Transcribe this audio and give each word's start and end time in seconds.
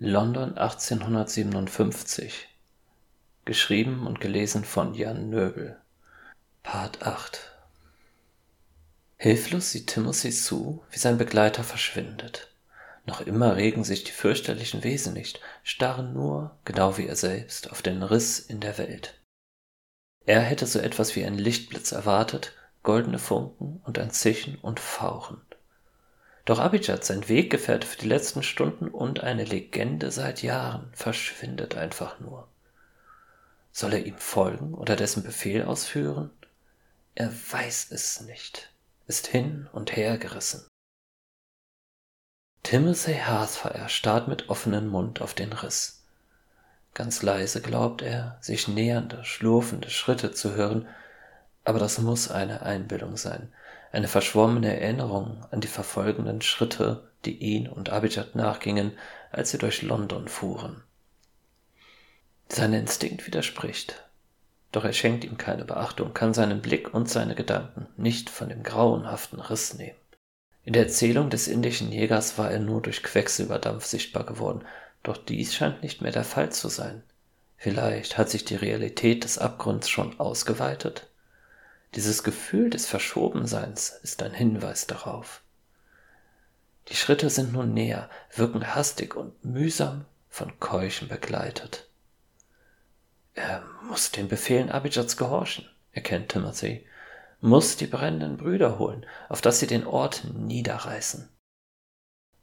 London 0.00 0.56
1857 0.56 2.46
Geschrieben 3.44 4.06
und 4.06 4.20
gelesen 4.20 4.64
von 4.64 4.94
Jan 4.94 5.28
Nöbel 5.28 5.76
Part 6.62 7.02
8 7.02 7.50
Hilflos 9.16 9.72
sieht 9.72 9.88
Timothy 9.88 10.30
zu, 10.30 10.84
wie 10.92 11.00
sein 11.00 11.18
Begleiter 11.18 11.64
verschwindet. 11.64 12.46
Noch 13.06 13.22
immer 13.22 13.56
regen 13.56 13.82
sich 13.82 14.04
die 14.04 14.12
fürchterlichen 14.12 14.84
Wesen 14.84 15.14
nicht, 15.14 15.40
starren 15.64 16.12
nur, 16.12 16.56
genau 16.64 16.96
wie 16.96 17.08
er 17.08 17.16
selbst, 17.16 17.72
auf 17.72 17.82
den 17.82 18.04
Riss 18.04 18.38
in 18.38 18.60
der 18.60 18.78
Welt. 18.78 19.20
Er 20.24 20.42
hätte 20.42 20.66
so 20.66 20.78
etwas 20.78 21.16
wie 21.16 21.24
einen 21.24 21.38
Lichtblitz 21.38 21.90
erwartet, 21.90 22.52
goldene 22.84 23.18
Funken 23.18 23.82
und 23.84 23.98
ein 23.98 24.12
Zischen 24.12 24.58
und 24.62 24.78
Fauchen. 24.78 25.40
Doch 26.48 26.60
Abijad, 26.60 27.04
sein 27.04 27.28
Weggefährte 27.28 27.86
für 27.86 27.98
die 27.98 28.08
letzten 28.08 28.42
Stunden 28.42 28.88
und 28.88 29.22
eine 29.22 29.44
Legende 29.44 30.10
seit 30.10 30.42
Jahren, 30.42 30.90
verschwindet 30.94 31.74
einfach 31.76 32.20
nur. 32.20 32.48
Soll 33.70 33.92
er 33.92 34.06
ihm 34.06 34.16
folgen 34.16 34.72
oder 34.72 34.96
dessen 34.96 35.22
Befehl 35.22 35.64
ausführen? 35.64 36.30
Er 37.14 37.30
weiß 37.30 37.88
es 37.90 38.22
nicht, 38.22 38.72
ist 39.06 39.26
hin 39.26 39.68
und 39.72 39.94
her 39.94 40.16
gerissen. 40.16 40.66
Timothy 42.62 43.12
Hearthfire 43.12 43.90
starrt 43.90 44.26
mit 44.26 44.48
offenem 44.48 44.88
Mund 44.88 45.20
auf 45.20 45.34
den 45.34 45.52
Riss. 45.52 46.02
Ganz 46.94 47.20
leise 47.20 47.60
glaubt 47.60 48.00
er, 48.00 48.38
sich 48.40 48.68
nähernde, 48.68 49.22
schlurfende 49.22 49.90
Schritte 49.90 50.32
zu 50.32 50.54
hören, 50.54 50.88
aber 51.66 51.78
das 51.78 51.98
muss 51.98 52.30
eine 52.30 52.62
Einbildung 52.62 53.18
sein, 53.18 53.52
eine 53.92 54.08
verschwommene 54.08 54.80
Erinnerung 54.80 55.44
an 55.50 55.60
die 55.60 55.68
verfolgenden 55.68 56.42
Schritte, 56.42 57.10
die 57.24 57.38
ihn 57.38 57.68
und 57.68 57.90
Abijad 57.90 58.34
nachgingen, 58.34 58.92
als 59.30 59.50
sie 59.50 59.58
durch 59.58 59.82
London 59.82 60.28
fuhren. 60.28 60.82
Sein 62.48 62.72
Instinkt 62.72 63.26
widerspricht, 63.26 64.04
doch 64.72 64.84
er 64.84 64.92
schenkt 64.92 65.24
ihm 65.24 65.38
keine 65.38 65.64
Beachtung, 65.64 66.14
kann 66.14 66.34
seinen 66.34 66.60
Blick 66.60 66.92
und 66.92 67.08
seine 67.08 67.34
Gedanken 67.34 67.86
nicht 67.96 68.30
von 68.30 68.48
dem 68.48 68.62
grauenhaften 68.62 69.40
Riss 69.40 69.74
nehmen. 69.74 69.96
In 70.64 70.74
der 70.74 70.82
Erzählung 70.82 71.30
des 71.30 71.48
indischen 71.48 71.90
Jägers 71.90 72.36
war 72.36 72.50
er 72.50 72.58
nur 72.58 72.82
durch 72.82 73.02
Quecksilberdampf 73.02 73.86
sichtbar 73.86 74.24
geworden, 74.24 74.64
doch 75.02 75.16
dies 75.16 75.54
scheint 75.54 75.82
nicht 75.82 76.02
mehr 76.02 76.12
der 76.12 76.24
Fall 76.24 76.52
zu 76.52 76.68
sein. 76.68 77.02
Vielleicht 77.56 78.18
hat 78.18 78.28
sich 78.28 78.44
die 78.44 78.56
Realität 78.56 79.24
des 79.24 79.38
Abgrunds 79.38 79.88
schon 79.88 80.20
ausgeweitet? 80.20 81.07
Dieses 81.94 82.22
Gefühl 82.22 82.70
des 82.70 82.86
Verschobenseins 82.86 83.90
ist 84.02 84.22
ein 84.22 84.34
Hinweis 84.34 84.86
darauf. 84.86 85.42
Die 86.88 86.96
Schritte 86.96 87.30
sind 87.30 87.52
nun 87.52 87.74
näher, 87.74 88.08
wirken 88.34 88.74
hastig 88.74 89.14
und 89.14 89.44
mühsam 89.44 90.04
von 90.28 90.58
Keuchen 90.60 91.08
begleitet. 91.08 91.88
Er 93.34 93.62
muss 93.88 94.10
den 94.10 94.28
Befehlen 94.28 94.70
Abijads 94.70 95.16
gehorchen, 95.16 95.68
erkennt 95.92 96.30
Timothy, 96.30 96.86
muss 97.40 97.76
die 97.76 97.86
brennenden 97.86 98.36
Brüder 98.36 98.78
holen, 98.78 99.06
auf 99.28 99.40
dass 99.40 99.60
sie 99.60 99.66
den 99.66 99.86
Ort 99.86 100.24
niederreißen. 100.34 101.28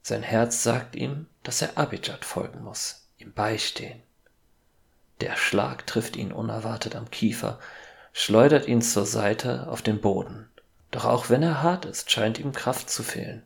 Sein 0.02 0.24
Herz 0.24 0.64
sagt 0.64 0.96
ihm, 0.96 1.28
dass 1.44 1.62
er 1.62 1.78
Abijad 1.78 2.26
folgen 2.26 2.64
muss, 2.64 3.08
ihm 3.18 3.34
beistehen. 3.34 4.04
Der 5.20 5.36
Schlag 5.36 5.88
trifft 5.88 6.16
ihn 6.16 6.32
unerwartet 6.32 6.96
am 6.96 7.10
Kiefer, 7.10 7.60
schleudert 8.18 8.66
ihn 8.70 8.82
zur 8.82 9.06
Seite 9.06 9.68
auf 9.68 9.82
den 9.82 10.00
Boden. 10.00 10.50
Doch 10.90 11.04
auch 11.04 11.30
wenn 11.30 11.44
er 11.44 11.62
hart 11.62 11.84
ist, 11.84 12.10
scheint 12.10 12.40
ihm 12.40 12.54
Kraft 12.54 12.90
zu 12.90 13.04
fehlen. 13.04 13.44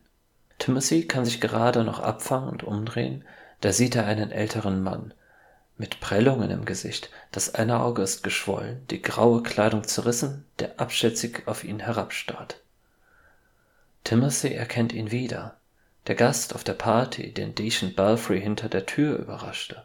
Timothy 0.60 1.08
kann 1.08 1.24
sich 1.24 1.40
gerade 1.40 1.82
noch 1.82 1.98
abfangen 1.98 2.48
und 2.48 2.62
umdrehen, 2.62 3.24
da 3.62 3.72
sieht 3.72 3.96
er 3.96 4.06
einen 4.06 4.30
älteren 4.30 4.80
Mann, 4.80 5.12
mit 5.76 5.98
Prellungen 5.98 6.52
im 6.52 6.66
Gesicht, 6.66 7.10
das 7.32 7.56
eine 7.56 7.80
Auge 7.80 8.02
ist 8.02 8.22
geschwollen, 8.22 8.86
die 8.90 9.02
graue 9.02 9.42
Kleidung 9.42 9.82
zerrissen, 9.82 10.44
der 10.60 10.78
abschätzig 10.78 11.48
auf 11.48 11.64
ihn 11.64 11.80
herabstarrt. 11.80 12.60
Timothy 14.04 14.54
erkennt 14.54 14.92
ihn 14.92 15.10
wieder, 15.10 15.56
der 16.06 16.14
Gast 16.14 16.54
auf 16.54 16.62
der 16.62 16.74
Party, 16.74 17.34
den 17.34 17.56
Deacon 17.56 17.94
Belfry 17.96 18.40
hinter 18.40 18.68
der 18.68 18.86
Tür 18.86 19.18
überraschte. 19.18 19.84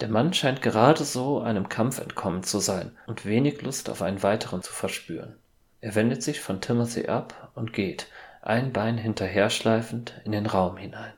Der 0.00 0.08
Mann 0.08 0.32
scheint 0.32 0.62
gerade 0.62 1.04
so 1.04 1.40
einem 1.40 1.68
Kampf 1.68 1.98
entkommen 1.98 2.42
zu 2.42 2.58
sein 2.58 2.96
und 3.06 3.26
wenig 3.26 3.60
Lust 3.60 3.90
auf 3.90 4.00
einen 4.00 4.22
weiteren 4.22 4.62
zu 4.62 4.72
verspüren. 4.72 5.36
Er 5.82 5.94
wendet 5.94 6.22
sich 6.22 6.40
von 6.40 6.60
Timothy 6.60 7.06
ab 7.06 7.50
und 7.54 7.72
geht, 7.72 8.06
ein 8.42 8.72
Bein 8.72 8.96
hinterherschleifend, 8.96 10.14
in 10.24 10.32
den 10.32 10.46
Raum 10.46 10.78
hinein. 10.78 11.12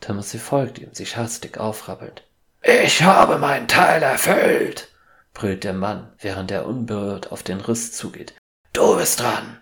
Timothy 0.00 0.38
folgt 0.38 0.78
ihm, 0.78 0.94
sich 0.94 1.18
hastig 1.18 1.58
aufrappelnd. 1.58 2.22
Ich 2.62 3.02
habe 3.02 3.38
meinen 3.38 3.68
Teil 3.68 4.02
erfüllt, 4.02 4.88
brüllt 5.34 5.64
der 5.64 5.74
Mann, 5.74 6.10
während 6.18 6.50
er 6.50 6.66
unberührt 6.66 7.30
auf 7.30 7.42
den 7.42 7.60
Riss 7.60 7.92
zugeht. 7.92 8.34
Du 8.72 8.96
bist 8.96 9.20
dran. 9.20 9.60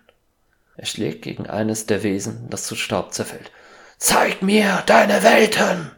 Er 0.77 0.87
schlägt 0.87 1.23
gegen 1.23 1.49
eines 1.49 1.87
der 1.87 2.05
Wesen, 2.05 2.49
das 2.51 2.67
zu 2.67 2.77
Staub 2.77 3.13
zerfällt. 3.13 3.51
Zeig 3.97 4.43
mir 4.43 4.85
deine 4.87 5.25
Welten! 5.25 5.91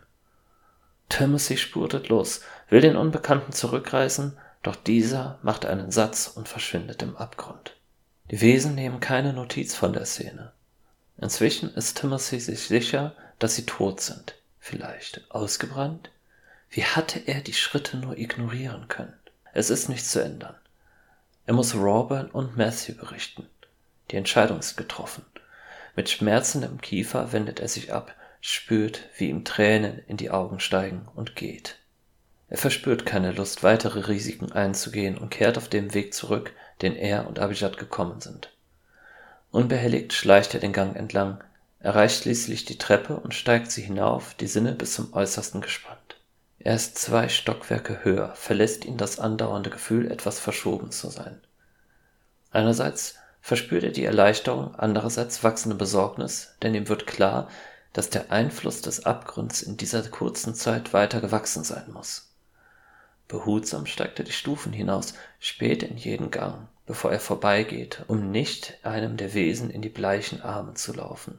Timothy 1.11 1.59
spurtet 1.59 2.09
los, 2.09 2.41
will 2.71 2.81
den 2.81 2.97
Unbekannten 2.97 3.53
zurückreißen, 3.53 4.39
doch 4.63 4.77
dieser 4.77 5.39
macht 5.43 5.67
einen 5.67 5.91
Satz 5.91 6.29
und 6.29 6.49
verschwindet 6.49 7.03
im 7.03 7.17
Abgrund. 7.17 7.77
Die 8.31 8.41
Wesen 8.41 8.75
nehmen 8.75 9.01
keine 9.01 9.33
Notiz 9.35 9.75
von 9.75 9.93
der 9.93 10.07
Szene. 10.07 10.53
Inzwischen 11.19 11.75
ist 11.75 11.99
Timothy 11.99 12.41
sich 12.41 12.61
sicher, 12.61 13.15
dass 13.39 13.57
sie 13.57 13.67
tot 13.67 14.01
sind. 14.01 14.37
Vielleicht 14.59 15.31
ausgebrannt? 15.31 16.11
Wie 16.71 16.85
hatte 16.85 17.19
er 17.19 17.41
die 17.41 17.55
Schritte 17.55 17.97
nur 17.97 18.17
ignorieren 18.17 18.89
können? 18.89 19.19
Es 19.53 19.69
ist 19.71 19.89
nichts 19.89 20.13
zu 20.13 20.23
ändern. 20.23 20.55
Er 21.45 21.55
muss 21.55 21.75
Robert 21.75 22.33
und 22.33 22.57
Matthew 22.57 22.95
berichten. 22.95 23.49
Die 24.11 24.17
Entscheidung 24.17 24.61
ist 24.61 24.77
getroffen. 24.77 25.25
Mit 25.97 26.09
schmerzendem 26.09 26.81
Kiefer 26.81 27.33
wendet 27.33 27.59
er 27.59 27.69
sich 27.69 27.93
ab, 27.93 28.15
spürt, 28.41 29.09
wie 29.17 29.29
ihm 29.29 29.45
Tränen 29.45 30.03
in 30.07 30.17
die 30.17 30.31
Augen 30.31 30.61
steigen 30.61 31.09
und 31.15 31.37
geht. 31.37 31.77
Er 32.49 32.59
verspürt 32.59 33.07
keine 33.07 33.33
Lust, 33.33 33.63
weitere 33.63 34.09
Risiken 34.09 34.51
einzugehen 34.53 35.17
und 35.17 35.31
kehrt 35.31 35.57
auf 35.57 35.69
dem 35.69 35.95
Weg 35.95 36.15
zurück, 36.15 36.53
den 36.83 36.97
er 36.97 37.29
und 37.29 37.39
Abijad 37.39 37.77
gekommen 37.77 38.21
sind. 38.21 38.53
Unbehelligt 39.51 40.13
schleicht 40.13 40.55
er 40.55 40.61
den 40.61 40.73
Gang 40.73 40.97
entlang, 40.97 41.43
erreicht 41.79 42.23
schließlich 42.23 42.65
die 42.65 42.79
Treppe 42.79 43.17
und 43.17 43.35
steigt 43.35 43.71
sie 43.71 43.83
hinauf, 43.83 44.35
die 44.35 44.47
Sinne 44.47 44.73
bis 44.73 44.95
zum 44.95 45.13
Äußersten 45.13 45.61
gespannt. 45.61 46.17
Erst 46.59 46.99
zwei 46.99 47.29
Stockwerke 47.29 48.05
höher 48.05 48.35
verlässt 48.35 48.85
ihn 48.85 48.97
das 48.97 49.19
andauernde 49.19 49.71
Gefühl, 49.71 50.11
etwas 50.11 50.39
verschoben 50.39 50.91
zu 50.91 51.09
sein. 51.09 51.41
Einerseits 52.51 53.15
verspürt 53.41 53.85
er 53.85 53.93
die 53.93 54.05
Erleichterung, 54.05 54.75
andererseits 54.75 55.43
wachsende 55.43 55.77
Besorgnis, 55.77 56.55
denn 56.63 56.75
ihm 56.75 56.89
wird 56.89 57.07
klar, 57.07 57.49
dass 57.93 58.11
der 58.11 58.31
Einfluss 58.31 58.83
des 58.83 59.05
Abgrunds 59.05 59.63
in 59.63 59.77
dieser 59.77 60.03
kurzen 60.09 60.55
Zeit 60.55 60.93
weiter 60.93 61.21
gewachsen 61.21 61.65
sein 61.65 61.93
muss. 61.93 62.31
Behutsam 63.29 63.87
steigt 63.87 64.19
er 64.19 64.25
die 64.25 64.33
Stufen 64.33 64.73
hinaus, 64.73 65.15
spät 65.39 65.83
in 65.83 65.97
jeden 65.97 66.31
Gang, 66.31 66.69
bevor 66.87 67.13
er 67.13 67.21
vorbeigeht, 67.21 68.05
um 68.09 68.31
nicht 68.31 68.79
einem 68.83 69.17
der 69.17 69.35
Wesen 69.35 69.71
in 69.71 69.83
die 69.83 69.89
bleichen 69.89 70.41
Arme 70.43 70.75
zu 70.75 70.93
laufen. 70.93 71.39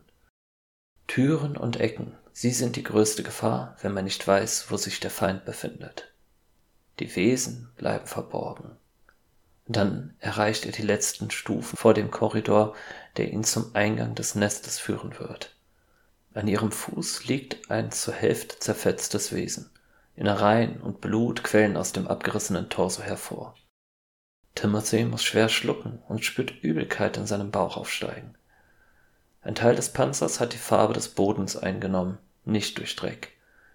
Türen 1.08 1.58
und 1.58 1.80
Ecken, 1.82 2.16
sie 2.32 2.52
sind 2.52 2.78
die 2.78 2.84
größte 2.84 3.24
Gefahr, 3.24 3.76
wenn 3.82 3.94
man 3.94 4.06
nicht 4.06 4.26
weiß, 4.26 4.68
wo 4.70 4.78
sich 4.78 5.02
der 5.02 5.12
Feind 5.12 5.44
befindet. 5.44 6.14
Die 7.00 7.14
Wesen 7.16 7.70
bleiben 7.76 8.08
verborgen. 8.08 8.78
Dann 9.68 10.16
erreicht 10.20 10.66
er 10.66 10.72
die 10.72 10.82
letzten 10.82 11.32
Stufen 11.32 11.76
vor 11.76 11.94
dem 11.94 12.12
Korridor, 12.12 12.76
der 13.18 13.32
ihn 13.32 13.44
zum 13.44 13.76
Eingang 13.76 14.16
des 14.16 14.36
Nestes 14.36 14.80
führen 14.80 15.20
wird. 15.20 15.56
An 16.34 16.48
ihrem 16.48 16.72
Fuß 16.72 17.26
liegt 17.26 17.70
ein 17.70 17.92
zur 17.92 18.14
Hälfte 18.14 18.58
zerfetztes 18.60 19.34
Wesen. 19.34 19.70
Innereien 20.16 20.80
und 20.82 21.02
Blut 21.02 21.44
quellen 21.44 21.76
aus 21.76 21.94
dem 21.94 22.08
abgerissenen 22.08 22.70
Torso 22.70 23.02
hervor. 23.02 23.56
Timothy 24.56 25.06
muss 25.06 25.24
schwer 25.24 25.50
schlucken 25.50 26.00
und 26.08 26.24
spürt 26.24 26.52
Übelkeit 26.62 27.18
in 27.18 27.26
seinem 27.26 27.52
Bauch 27.52 27.78
aufsteigen. 27.78 28.36
Ein 29.42 29.56
Teil 29.56 29.76
des 29.76 29.90
Panzers 29.90 30.40
hat 30.40 30.54
die 30.54 30.58
Farbe 30.58 30.94
des 30.94 31.10
Bodens 31.10 31.58
eingenommen, 31.58 32.18
nicht 32.46 32.78
durch 32.78 32.96
Dreck. 32.96 33.34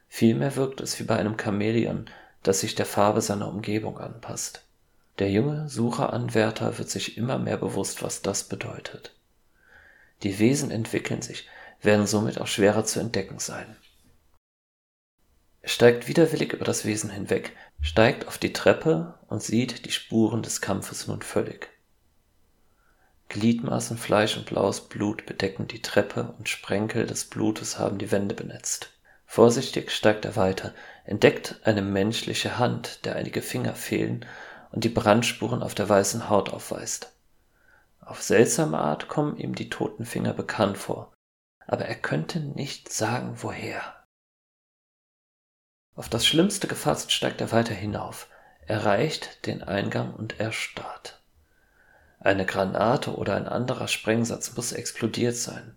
Vielmehr 0.09 0.57
wirkt 0.57 0.81
es 0.81 0.99
wie 1.01 1.05
bei 1.05 1.17
einem 1.17 1.37
Chamäleon, 1.39 2.09
das 2.43 2.61
sich 2.61 2.75
der 2.75 2.87
Farbe 2.87 3.21
seiner 3.21 3.49
Umgebung 3.49 3.99
anpasst. 3.99 4.63
Der 5.19 5.31
junge 5.31 5.69
Sucheranwärter 5.69 6.79
wird 6.79 6.91
sich 6.91 7.17
immer 7.17 7.39
mehr 7.39 7.57
bewusst, 7.57 8.03
was 8.03 8.23
das 8.23 8.45
bedeutet. 8.45 9.15
Die 10.23 10.39
Wesen 10.39 10.71
entwickeln 10.71 11.23
sich, 11.23 11.49
werden 11.83 12.07
somit 12.07 12.41
auch 12.41 12.47
schwerer 12.47 12.85
zu 12.85 13.01
entdecken 13.01 13.39
sein. 13.39 13.77
Er 15.63 15.69
steigt 15.69 16.07
widerwillig 16.07 16.53
über 16.53 16.65
das 16.65 16.85
Wesen 16.85 17.11
hinweg, 17.11 17.57
steigt 17.81 18.29
auf 18.29 18.39
die 18.39 18.53
Treppe 18.53 19.15
und 19.27 19.43
sieht 19.43 19.85
die 19.85 19.91
Spuren 19.91 20.43
des 20.43 20.61
Kampfes 20.61 21.09
nun 21.09 21.23
völlig. 21.23 21.69
Gliedmaßen, 23.29 23.99
Fleisch 23.99 24.37
und 24.37 24.47
blaues 24.47 24.83
Blut 24.83 25.27
bedecken 25.27 25.67
die 25.67 25.83
Treppe 25.83 26.35
und 26.39 26.49
Sprenkel 26.49 27.07
des 27.07 27.25
Blutes 27.25 27.79
haben 27.79 27.99
die 27.99 28.13
Wände 28.13 28.37
benetzt. 28.37 28.91
Vorsichtig 29.27 29.91
steigt 29.91 30.25
er 30.25 30.37
weiter, 30.37 30.73
entdeckt 31.05 31.57
eine 31.65 31.83
menschliche 31.83 32.59
Hand, 32.59 33.05
der 33.05 33.17
einige 33.17 33.43
Finger 33.43 33.75
fehlen 33.75 34.25
und 34.71 34.85
die 34.85 34.89
Brandspuren 34.89 35.63
auf 35.63 35.75
der 35.75 35.89
weißen 35.89 36.31
Haut 36.31 36.51
aufweist. 36.51 37.13
Auf 38.01 38.23
seltsame 38.23 38.79
Art 38.79 39.09
kommen 39.09 39.37
ihm 39.37 39.57
die 39.57 39.69
toten 39.69 40.07
Finger 40.07 40.33
bekannt 40.33 40.79
vor, 40.79 41.13
aber 41.67 41.87
er 41.87 41.97
könnte 41.97 42.41
nicht 42.41 42.93
sagen, 42.93 43.37
woher. 43.37 43.81
Auf 45.95 46.09
das 46.09 46.27
Schlimmste 46.27 46.69
gefasst 46.69 47.13
steigt 47.13 47.41
er 47.41 47.53
weiter 47.53 47.75
hinauf, 47.75 48.29
erreicht 48.67 49.47
den 49.47 49.63
Eingang 49.63 50.15
und 50.15 50.39
erstarrt. 50.39 51.23
Eine 52.19 52.45
Granate 52.45 53.17
oder 53.17 53.37
ein 53.37 53.49
anderer 53.49 53.89
Sprengsatz 53.89 54.57
muss 54.57 54.73
explodiert 54.73 55.37
sein. 55.37 55.77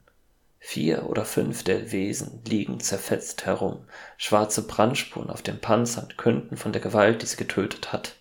Vier 0.60 1.10
oder 1.10 1.24
fünf 1.24 1.64
der 1.64 1.92
Wesen 1.92 2.44
liegen 2.46 2.80
zerfetzt 2.82 3.46
herum, 3.46 3.86
schwarze 4.18 4.68
Brandspuren 4.68 5.30
auf 5.30 5.42
den 5.42 5.62
Panzern 5.62 6.10
könnten 6.18 6.58
von 6.58 6.74
der 6.74 6.82
Gewalt, 6.82 7.22
die 7.22 7.28
sie 7.28 7.38
getötet 7.38 7.94
hat. 7.94 8.16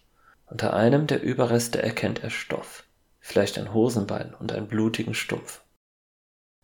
Unter 0.47 0.73
einem 0.75 1.07
der 1.07 1.21
Überreste 1.21 1.83
erkennt 1.83 2.23
er 2.23 2.31
Stoff, 2.31 2.85
vielleicht 3.19 3.59
ein 3.59 3.75
Hosenbein 3.75 4.35
und 4.35 4.53
einen 4.53 4.69
blutigen 4.69 5.15
Stumpf. 5.15 5.63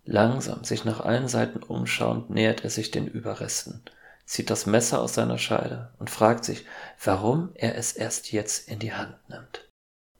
Langsam, 0.05 0.65
sich 0.65 0.85
nach 0.85 1.01
allen 1.01 1.29
Seiten 1.29 1.63
umschauend, 1.63 2.31
nähert 2.31 2.63
er 2.63 2.71
sich 2.71 2.91
den 2.91 3.07
Überresten, 3.07 3.83
zieht 4.27 4.51
das 4.51 4.67
Messer 4.67 5.01
aus 5.01 5.15
seiner 5.15 5.39
Scheide 5.39 5.93
und 5.99 6.11
fragt 6.11 6.45
sich, 6.45 6.67
warum 7.03 7.51
er 7.55 7.77
es 7.77 7.93
erst 7.93 8.31
jetzt 8.33 8.69
in 8.69 8.79
die 8.79 8.93
Hand 8.93 9.17
nimmt. 9.29 9.69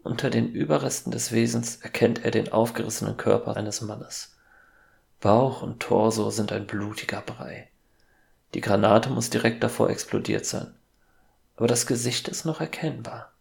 Unter 0.03 0.31
den 0.31 0.53
Überresten 0.53 1.11
des 1.13 1.33
Wesens 1.33 1.77
erkennt 1.77 2.25
er 2.25 2.31
den 2.31 2.53
aufgerissenen 2.53 3.17
Körper 3.17 3.57
eines 3.57 3.81
Mannes. 3.81 4.37
Bauch 5.21 5.63
und 5.63 5.81
Torso 5.81 6.31
sind 6.31 6.53
ein 6.53 6.67
blutiger 6.67 7.23
Brei. 7.23 7.71
Die 8.53 8.61
Granate 8.61 9.11
muss 9.11 9.31
direkt 9.31 9.65
davor 9.65 9.91
explodiert 9.91 10.47
sein. 10.47 10.75
Aber 11.57 11.67
das 11.67 11.87
Gesicht 11.87 12.29
ist 12.29 12.45
noch 12.45 12.61
erkennbar. 12.61 13.34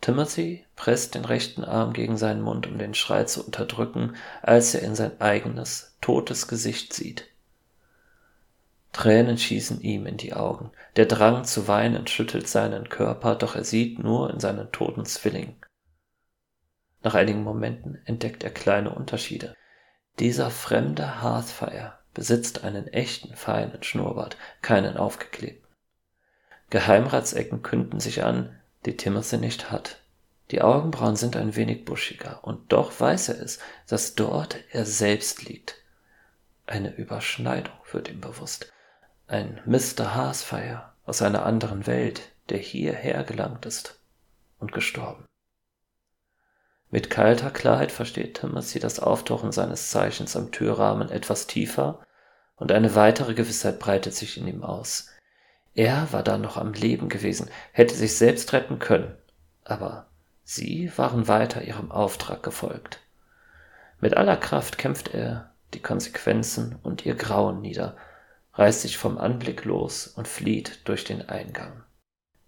Timothy 0.00 0.64
presst 0.76 1.14
den 1.14 1.24
rechten 1.24 1.62
Arm 1.62 1.92
gegen 1.92 2.16
seinen 2.16 2.40
Mund, 2.40 2.66
um 2.66 2.78
den 2.78 2.94
Schrei 2.94 3.24
zu 3.24 3.44
unterdrücken, 3.44 4.16
als 4.40 4.74
er 4.74 4.82
in 4.82 4.94
sein 4.94 5.20
eigenes, 5.20 5.96
totes 6.00 6.48
Gesicht 6.48 6.94
sieht. 6.94 7.26
Tränen 8.92 9.38
schießen 9.38 9.80
ihm 9.82 10.06
in 10.06 10.16
die 10.16 10.32
Augen, 10.32 10.72
der 10.96 11.06
Drang 11.06 11.44
zu 11.44 11.68
weinen 11.68 12.06
schüttelt 12.06 12.48
seinen 12.48 12.88
Körper, 12.88 13.36
doch 13.36 13.54
er 13.54 13.64
sieht 13.64 13.98
nur 13.98 14.30
in 14.30 14.40
seinen 14.40 14.72
toten 14.72 15.04
Zwilling. 15.04 15.56
Nach 17.02 17.14
einigen 17.14 17.44
Momenten 17.44 18.00
entdeckt 18.04 18.42
er 18.42 18.50
kleine 18.50 18.90
Unterschiede. 18.90 19.54
Dieser 20.18 20.50
fremde 20.50 21.22
Hearthfire 21.22 21.98
besitzt 22.14 22.64
einen 22.64 22.88
echten 22.88 23.36
feinen 23.36 23.82
Schnurrbart, 23.82 24.36
keinen 24.60 24.96
aufgeklebten. 24.96 25.68
Geheimratsecken 26.70 27.62
künden 27.62 28.00
sich 28.00 28.24
an, 28.24 28.59
die 28.86 28.96
Timothy 28.96 29.36
nicht 29.36 29.70
hat. 29.70 30.00
Die 30.50 30.62
Augenbrauen 30.62 31.16
sind 31.16 31.36
ein 31.36 31.54
wenig 31.54 31.84
buschiger, 31.84 32.42
und 32.42 32.72
doch 32.72 32.98
weiß 32.98 33.28
er 33.28 33.40
es, 33.40 33.58
dass 33.86 34.14
dort 34.14 34.56
er 34.72 34.84
selbst 34.84 35.44
liegt. 35.44 35.76
Eine 36.66 36.94
Überschneidung 36.94 37.74
wird 37.92 38.08
ihm 38.08 38.20
bewusst. 38.20 38.72
Ein 39.26 39.60
Mr. 39.64 40.14
Haasfire 40.14 40.92
aus 41.04 41.22
einer 41.22 41.44
anderen 41.44 41.86
Welt, 41.86 42.32
der 42.48 42.58
hierher 42.58 43.22
gelangt 43.24 43.66
ist 43.66 44.00
und 44.58 44.72
gestorben. 44.72 45.24
Mit 46.90 47.08
kalter 47.08 47.50
Klarheit 47.50 47.92
versteht 47.92 48.40
Timothy 48.40 48.80
das 48.80 48.98
Auftauchen 48.98 49.52
seines 49.52 49.90
Zeichens 49.90 50.34
am 50.36 50.50
Türrahmen 50.50 51.10
etwas 51.10 51.46
tiefer, 51.46 52.04
und 52.56 52.72
eine 52.72 52.94
weitere 52.94 53.34
Gewissheit 53.34 53.78
breitet 53.78 54.14
sich 54.14 54.36
in 54.36 54.46
ihm 54.46 54.64
aus. 54.64 55.08
Er 55.74 56.12
war 56.12 56.22
da 56.22 56.36
noch 56.36 56.56
am 56.56 56.72
Leben 56.72 57.08
gewesen, 57.08 57.48
hätte 57.72 57.94
sich 57.94 58.16
selbst 58.16 58.52
retten 58.52 58.78
können, 58.78 59.16
aber 59.64 60.08
sie 60.44 60.90
waren 60.96 61.28
weiter 61.28 61.62
ihrem 61.62 61.92
Auftrag 61.92 62.42
gefolgt. 62.42 63.00
Mit 64.00 64.16
aller 64.16 64.36
Kraft 64.36 64.78
kämpft 64.78 65.14
er 65.14 65.52
die 65.74 65.80
Konsequenzen 65.80 66.76
und 66.82 67.06
ihr 67.06 67.14
Grauen 67.14 67.60
nieder, 67.60 67.96
reißt 68.54 68.82
sich 68.82 68.98
vom 68.98 69.18
Anblick 69.18 69.64
los 69.64 70.08
und 70.08 70.26
flieht 70.26 70.88
durch 70.88 71.04
den 71.04 71.28
Eingang. 71.28 71.84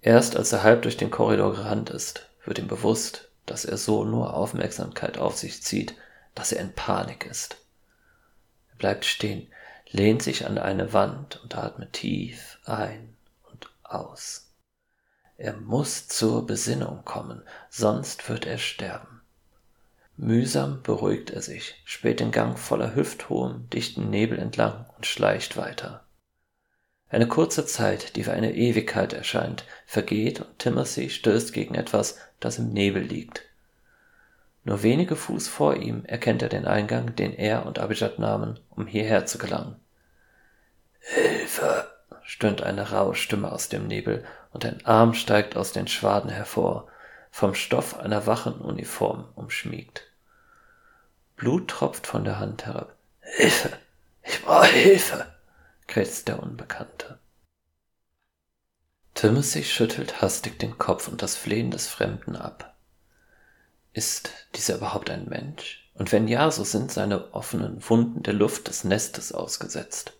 Erst 0.00 0.36
als 0.36 0.52
er 0.52 0.64
halb 0.64 0.82
durch 0.82 0.96
den 0.96 1.12
Korridor 1.12 1.52
gerannt 1.52 1.90
ist, 1.90 2.28
wird 2.44 2.58
ihm 2.58 2.66
bewusst, 2.66 3.30
dass 3.46 3.64
er 3.64 3.76
so 3.76 4.04
nur 4.04 4.34
Aufmerksamkeit 4.34 5.18
auf 5.18 5.36
sich 5.36 5.62
zieht, 5.62 5.94
dass 6.34 6.50
er 6.50 6.60
in 6.60 6.72
Panik 6.72 7.26
ist. 7.26 7.58
Er 8.70 8.76
bleibt 8.78 9.04
stehen, 9.04 9.46
lehnt 9.90 10.22
sich 10.22 10.46
an 10.46 10.58
eine 10.58 10.92
Wand 10.92 11.40
und 11.42 11.56
atmet 11.56 11.92
tief 11.92 12.58
ein 12.64 13.11
aus. 13.94 14.52
Er 15.36 15.54
muss 15.54 16.08
zur 16.08 16.46
Besinnung 16.46 17.04
kommen, 17.04 17.42
sonst 17.68 18.28
wird 18.28 18.46
er 18.46 18.58
sterben. 18.58 19.22
Mühsam 20.16 20.82
beruhigt 20.82 21.30
er 21.30 21.42
sich, 21.42 21.74
späht 21.84 22.20
den 22.20 22.30
Gang 22.30 22.58
voller 22.58 22.94
hüfthohem, 22.94 23.68
dichten 23.70 24.10
Nebel 24.10 24.38
entlang 24.38 24.86
und 24.96 25.06
schleicht 25.06 25.56
weiter. 25.56 26.04
Eine 27.08 27.26
kurze 27.26 27.66
Zeit, 27.66 28.16
die 28.16 28.26
wie 28.26 28.30
eine 28.30 28.54
Ewigkeit 28.54 29.12
erscheint, 29.12 29.64
vergeht 29.84 30.40
und 30.40 30.58
Timothy 30.58 31.10
stößt 31.10 31.52
gegen 31.52 31.74
etwas, 31.74 32.18
das 32.40 32.58
im 32.58 32.72
Nebel 32.72 33.02
liegt. 33.02 33.42
Nur 34.64 34.82
wenige 34.82 35.16
Fuß 35.16 35.48
vor 35.48 35.76
ihm 35.76 36.04
erkennt 36.04 36.42
er 36.42 36.48
den 36.48 36.66
Eingang, 36.66 37.16
den 37.16 37.34
er 37.34 37.66
und 37.66 37.78
Abijad 37.78 38.18
nahmen, 38.18 38.60
um 38.70 38.86
hierher 38.86 39.26
zu 39.26 39.38
gelangen. 39.38 39.76
Hilfe! 41.00 41.91
Stöhnt 42.42 42.60
eine 42.60 42.90
raue 42.90 43.14
Stimme 43.14 43.52
aus 43.52 43.68
dem 43.68 43.86
Nebel, 43.86 44.24
und 44.52 44.64
ein 44.64 44.84
Arm 44.84 45.14
steigt 45.14 45.56
aus 45.56 45.70
den 45.70 45.86
Schwaden 45.86 46.28
hervor, 46.28 46.88
vom 47.30 47.54
Stoff 47.54 48.00
einer 48.00 48.26
Wachenuniform 48.26 49.28
umschmiegt. 49.36 50.02
Blut 51.36 51.68
tropft 51.68 52.08
von 52.08 52.24
der 52.24 52.40
Hand 52.40 52.66
herab. 52.66 52.96
Hilfe! 53.20 53.70
Ich 54.24 54.42
brauche 54.42 54.66
Hilfe! 54.66 55.32
krächzt 55.86 56.26
der 56.26 56.42
Unbekannte. 56.42 57.20
Timothy 59.14 59.62
schüttelt 59.62 60.20
hastig 60.20 60.58
den 60.58 60.78
Kopf 60.78 61.06
und 61.06 61.22
das 61.22 61.36
Flehen 61.36 61.70
des 61.70 61.86
Fremden 61.86 62.34
ab. 62.34 62.74
Ist 63.92 64.32
dieser 64.56 64.78
überhaupt 64.78 65.10
ein 65.10 65.28
Mensch? 65.28 65.88
Und 65.94 66.10
wenn 66.10 66.26
ja, 66.26 66.50
so 66.50 66.64
sind 66.64 66.90
seine 66.90 67.34
offenen 67.34 67.88
Wunden 67.88 68.24
der 68.24 68.34
Luft 68.34 68.66
des 68.66 68.82
Nestes 68.82 69.30
ausgesetzt. 69.30 70.14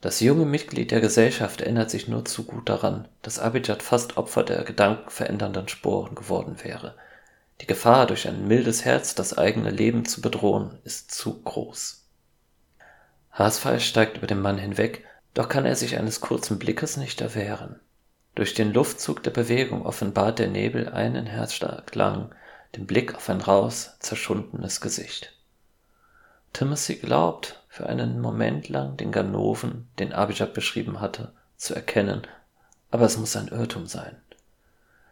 Das 0.00 0.20
junge 0.20 0.44
Mitglied 0.44 0.92
der 0.92 1.00
Gesellschaft 1.00 1.60
erinnert 1.60 1.90
sich 1.90 2.06
nur 2.06 2.24
zu 2.24 2.44
gut 2.44 2.68
daran, 2.68 3.08
dass 3.22 3.40
Abijad 3.40 3.82
fast 3.82 4.16
Opfer 4.16 4.44
der 4.44 4.62
gedankenverändernden 4.62 5.68
Sporen 5.68 6.14
geworden 6.14 6.56
wäre. 6.62 6.94
Die 7.60 7.66
Gefahr, 7.66 8.06
durch 8.06 8.28
ein 8.28 8.46
mildes 8.46 8.84
Herz 8.84 9.16
das 9.16 9.36
eigene 9.36 9.70
Leben 9.70 10.04
zu 10.04 10.20
bedrohen, 10.20 10.78
ist 10.84 11.10
zu 11.10 11.42
groß. 11.42 12.04
Haasfall 13.32 13.80
steigt 13.80 14.18
über 14.18 14.28
den 14.28 14.40
Mann 14.40 14.58
hinweg, 14.58 15.04
doch 15.34 15.48
kann 15.48 15.64
er 15.64 15.74
sich 15.74 15.96
eines 15.96 16.20
kurzen 16.20 16.60
Blickes 16.60 16.96
nicht 16.96 17.20
erwehren. 17.20 17.80
Durch 18.36 18.54
den 18.54 18.72
Luftzug 18.72 19.24
der 19.24 19.32
Bewegung 19.32 19.84
offenbart 19.84 20.38
der 20.38 20.48
Nebel 20.48 20.88
einen 20.88 21.26
Herzschlag 21.26 21.92
lang 21.96 22.32
den 22.76 22.86
Blick 22.86 23.14
auf 23.14 23.28
ein 23.30 23.40
raus, 23.40 23.96
zerschundenes 24.00 24.80
Gesicht. 24.80 25.32
Timothy 26.52 26.96
glaubt, 26.96 27.62
für 27.78 27.88
einen 27.88 28.20
Moment 28.20 28.68
lang 28.68 28.96
den 28.96 29.12
Ganoven, 29.12 29.88
den 30.00 30.12
Abijad 30.12 30.52
beschrieben 30.52 31.00
hatte, 31.00 31.30
zu 31.56 31.76
erkennen, 31.76 32.26
aber 32.90 33.04
es 33.04 33.16
muss 33.18 33.36
ein 33.36 33.46
Irrtum 33.46 33.86
sein. 33.86 34.20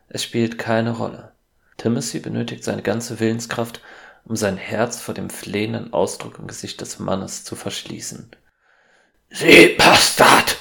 Es 0.09 0.25
spielt 0.25 0.59
keine 0.59 0.91
Rolle. 0.91 1.31
Timothy 1.77 2.19
benötigt 2.19 2.65
seine 2.65 2.83
ganze 2.83 3.21
Willenskraft, 3.21 3.81
um 4.25 4.35
sein 4.35 4.57
Herz 4.57 5.01
vor 5.01 5.15
dem 5.15 5.31
flehenden 5.31 5.93
Ausdruck 5.93 6.41
im 6.41 6.49
Gesicht 6.49 6.81
des 6.81 6.99
Mannes 6.99 7.45
zu 7.45 7.55
verschließen. 7.55 8.33
Sie 9.31 9.77
Bastard! 9.79 10.57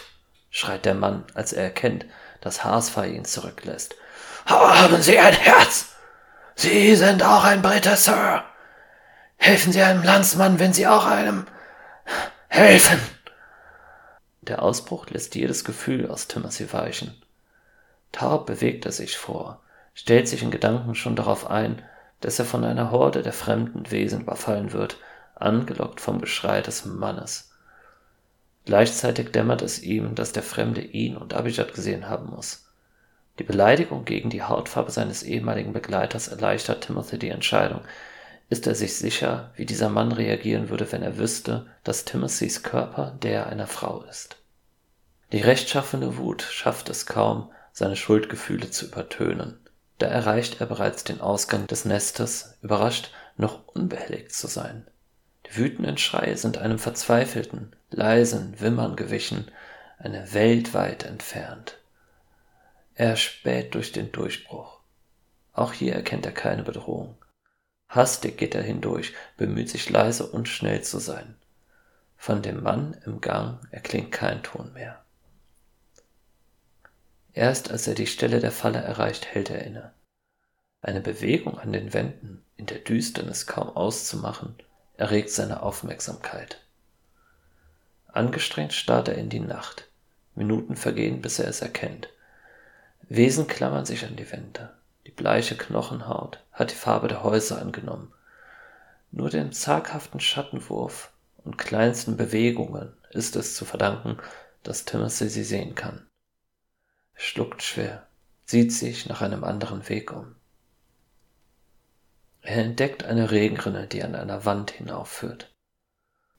schreit 0.51 0.85
der 0.85 0.93
Mann, 0.93 1.23
als 1.33 1.53
er 1.53 1.63
erkennt, 1.63 2.05
dass 2.39 2.63
Haasfei 2.63 3.09
ihn 3.09 3.25
zurücklässt. 3.25 3.95
Haben 4.45 5.01
Sie 5.01 5.17
ein 5.17 5.33
Herz! 5.33 5.87
Sie 6.53 6.95
sind 6.95 7.23
auch 7.23 7.45
ein 7.45 7.63
Brite, 7.63 7.95
Sir! 7.95 8.43
Helfen 9.37 9.73
Sie 9.73 9.81
einem 9.81 10.03
Landsmann, 10.03 10.59
wenn 10.59 10.71
Sie 10.71 10.85
auch 10.85 11.07
einem 11.07 11.47
helfen! 12.55 13.01
Der 14.39 14.61
Ausbruch 14.61 15.07
lässt 15.09 15.35
jedes 15.35 15.65
Gefühl 15.65 16.09
aus 16.09 16.29
Timothy 16.29 16.71
weichen. 16.71 17.21
Taub 18.13 18.45
bewegt 18.45 18.85
er 18.85 18.93
sich 18.93 19.17
vor, 19.17 19.61
stellt 19.93 20.29
sich 20.29 20.41
in 20.41 20.51
Gedanken 20.51 20.95
schon 20.95 21.17
darauf 21.17 21.49
ein, 21.49 21.81
dass 22.21 22.39
er 22.39 22.45
von 22.45 22.63
einer 22.63 22.91
Horde 22.91 23.23
der 23.23 23.33
fremden 23.33 23.91
Wesen 23.91 24.21
überfallen 24.21 24.71
wird, 24.71 24.97
angelockt 25.35 25.99
vom 25.99 26.21
Geschrei 26.21 26.61
des 26.61 26.85
Mannes. 26.85 27.51
Gleichzeitig 28.63 29.31
dämmert 29.31 29.61
es 29.61 29.83
ihm, 29.83 30.15
dass 30.15 30.31
der 30.31 30.43
Fremde 30.43 30.79
ihn 30.79 31.17
und 31.17 31.33
Abijad 31.33 31.73
gesehen 31.73 32.07
haben 32.07 32.29
muss. 32.29 32.71
Die 33.37 33.43
Beleidigung 33.43 34.05
gegen 34.05 34.29
die 34.29 34.43
Hautfarbe 34.43 34.91
seines 34.91 35.23
ehemaligen 35.23 35.73
Begleiters 35.73 36.29
erleichtert 36.29 36.85
Timothy 36.85 37.19
die 37.19 37.29
Entscheidung, 37.29 37.81
ist 38.49 38.67
er 38.67 38.75
sich 38.75 38.95
sicher, 38.95 39.51
wie 39.55 39.65
dieser 39.65 39.89
Mann 39.89 40.11
reagieren 40.11 40.69
würde, 40.69 40.91
wenn 40.91 41.01
er 41.01 41.17
wüsste, 41.17 41.67
dass 41.83 42.05
Timothys 42.05 42.63
Körper 42.63 43.17
der 43.21 43.47
einer 43.47 43.67
Frau 43.67 44.03
ist. 44.03 44.37
Die 45.31 45.41
rechtschaffene 45.41 46.17
Wut 46.17 46.43
schafft 46.43 46.89
es 46.89 47.05
kaum, 47.05 47.51
seine 47.73 47.95
Schuldgefühle 47.95 48.69
zu 48.69 48.85
übertönen. 48.85 49.57
Da 49.97 50.07
erreicht 50.07 50.61
er 50.61 50.67
bereits 50.67 51.03
den 51.03 51.21
Ausgang 51.21 51.67
des 51.67 51.85
Nestes, 51.85 52.57
überrascht, 52.61 53.11
noch 53.37 53.67
unbehelligt 53.67 54.33
zu 54.33 54.47
sein. 54.47 54.87
Die 55.47 55.57
wütenden 55.57 55.97
Schreie 55.97 56.37
sind 56.37 56.57
einem 56.57 56.79
verzweifelten, 56.79 57.75
leisen 57.89 58.59
Wimmern 58.59 58.95
gewichen, 58.95 59.51
eine 59.97 60.33
Welt 60.33 60.73
weit 60.73 61.03
entfernt. 61.03 61.77
Er 62.93 63.15
späht 63.15 63.75
durch 63.75 63.91
den 63.91 64.11
Durchbruch. 64.11 64.79
Auch 65.53 65.73
hier 65.73 65.93
erkennt 65.93 66.25
er 66.25 66.31
keine 66.31 66.63
Bedrohung. 66.63 67.17
Hastig 67.95 68.37
geht 68.37 68.55
er 68.55 68.61
hindurch, 68.61 69.13
bemüht 69.37 69.69
sich 69.69 69.89
leise 69.89 70.27
und 70.27 70.49
schnell 70.49 70.83
zu 70.83 70.99
sein. 70.99 71.35
Von 72.17 72.41
dem 72.41 72.61
Mann 72.61 72.97
im 73.05 73.21
Gang 73.21 73.59
erklingt 73.71 74.11
kein 74.11 74.43
Ton 74.43 74.73
mehr. 74.73 75.01
Erst 77.33 77.71
als 77.71 77.87
er 77.87 77.95
die 77.95 78.07
Stelle 78.07 78.39
der 78.39 78.51
Falle 78.51 78.79
erreicht, 78.79 79.27
hält 79.27 79.49
er 79.49 79.63
inne. 79.63 79.93
Eine 80.81 81.01
Bewegung 81.01 81.57
an 81.57 81.71
den 81.71 81.93
Wänden, 81.93 82.43
in 82.57 82.65
der 82.65 82.79
Düsternis 82.79 83.47
kaum 83.47 83.69
auszumachen, 83.69 84.55
erregt 84.97 85.29
seine 85.29 85.63
Aufmerksamkeit. 85.63 86.61
Angestrengt 88.07 88.73
starrt 88.73 89.07
er 89.07 89.15
in 89.15 89.29
die 89.29 89.39
Nacht. 89.39 89.89
Minuten 90.35 90.75
vergehen, 90.75 91.21
bis 91.21 91.39
er 91.39 91.47
es 91.47 91.61
erkennt. 91.61 92.09
Wesen 93.03 93.47
klammern 93.47 93.85
sich 93.85 94.05
an 94.05 94.15
die 94.15 94.29
Wände. 94.31 94.73
Bleiche 95.15 95.55
Knochenhaut 95.55 96.43
hat 96.51 96.71
die 96.71 96.75
Farbe 96.75 97.07
der 97.07 97.23
Häuser 97.23 97.61
angenommen. 97.61 98.13
Nur 99.11 99.29
dem 99.29 99.51
zaghaften 99.51 100.19
Schattenwurf 100.19 101.11
und 101.43 101.57
kleinsten 101.57 102.17
Bewegungen 102.17 102.93
ist 103.11 103.35
es 103.35 103.55
zu 103.55 103.63
verdanken, 103.65 104.17
dass 104.63 104.85
Timothy 104.85 105.29
sie 105.29 105.43
sehen 105.43 105.75
kann. 105.75 106.05
Er 107.13 107.21
schluckt 107.21 107.63
schwer, 107.63 108.07
sieht 108.45 108.73
sich 108.73 109.05
nach 109.05 109.21
einem 109.21 109.43
anderen 109.43 109.87
Weg 109.87 110.11
um. 110.11 110.35
Er 112.41 112.57
entdeckt 112.57 113.03
eine 113.03 113.31
Regenrinne, 113.31 113.87
die 113.87 114.03
an 114.03 114.15
einer 114.15 114.45
Wand 114.45 114.71
hinaufführt. 114.71 115.51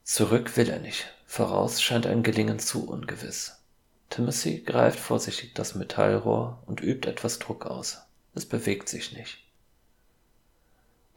Zurück 0.04 0.56
will 0.56 0.68
er 0.68 0.78
nicht, 0.78 1.12
voraus 1.24 1.82
scheint 1.82 2.06
ein 2.06 2.22
Gelingen 2.22 2.58
zu 2.58 2.88
ungewiss. 2.88 3.64
Timothy 4.10 4.60
greift 4.60 5.00
vorsichtig 5.00 5.54
das 5.54 5.74
Metallrohr 5.74 6.62
und 6.66 6.80
übt 6.80 7.08
etwas 7.08 7.40
Druck 7.40 7.66
aus. 7.66 8.02
Es 8.36 8.44
bewegt 8.46 8.90
sich 8.90 9.12
nicht. 9.16 9.38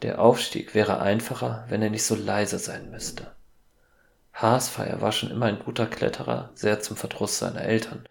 Der 0.04 0.22
Aufstieg 0.22 0.74
wäre 0.74 1.02
einfacher, 1.02 1.66
wenn 1.68 1.82
er 1.82 1.90
nicht 1.90 2.06
so 2.06 2.16
leise 2.16 2.60
sein 2.60 2.90
müsste. 2.92 3.36
Haasfeier 4.34 5.02
war 5.02 5.12
schon 5.12 5.30
immer 5.30 5.48
ein 5.48 5.60
guter 5.60 5.86
Kletterer, 5.86 6.52
sehr 6.56 6.80
zum 6.80 6.96
Verdruss 6.96 7.38
seiner 7.38 7.62
Eltern. 7.62 8.08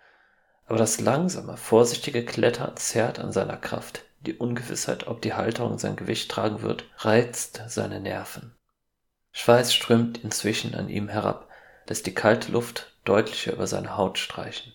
Aber 0.66 0.76
das 0.76 1.00
langsame, 1.00 1.56
vorsichtige 1.56 2.22
Klettern 2.22 2.76
zerrt 2.76 3.18
an 3.18 3.32
seiner 3.32 3.56
Kraft. 3.56 4.04
Die 4.20 4.34
Ungewissheit, 4.34 5.06
ob 5.06 5.22
die 5.22 5.32
Halterung 5.32 5.78
sein 5.78 5.96
Gewicht 5.96 6.30
tragen 6.30 6.60
wird, 6.60 6.84
reizt 6.98 7.62
seine 7.68 8.00
Nerven. 8.00 8.54
Schweiß 9.32 9.72
strömt 9.72 10.18
inzwischen 10.22 10.74
an 10.74 10.90
ihm 10.90 11.08
herab, 11.08 11.48
lässt 11.86 12.04
die 12.06 12.14
kalte 12.14 12.52
Luft 12.52 12.92
deutlicher 13.06 13.54
über 13.54 13.66
seine 13.66 13.96
Haut 13.96 14.18
streichen. 14.18 14.74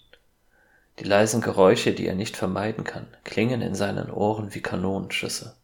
Die 0.99 1.05
leisen 1.05 1.41
Geräusche, 1.41 1.93
die 1.93 2.07
er 2.07 2.15
nicht 2.15 2.37
vermeiden 2.37 2.83
kann, 2.83 3.07
klingen 3.23 3.61
in 3.61 3.73
seinen 3.73 4.11
Ohren 4.11 4.53
wie 4.53 4.61
Kanonenschüsse. 4.61 5.55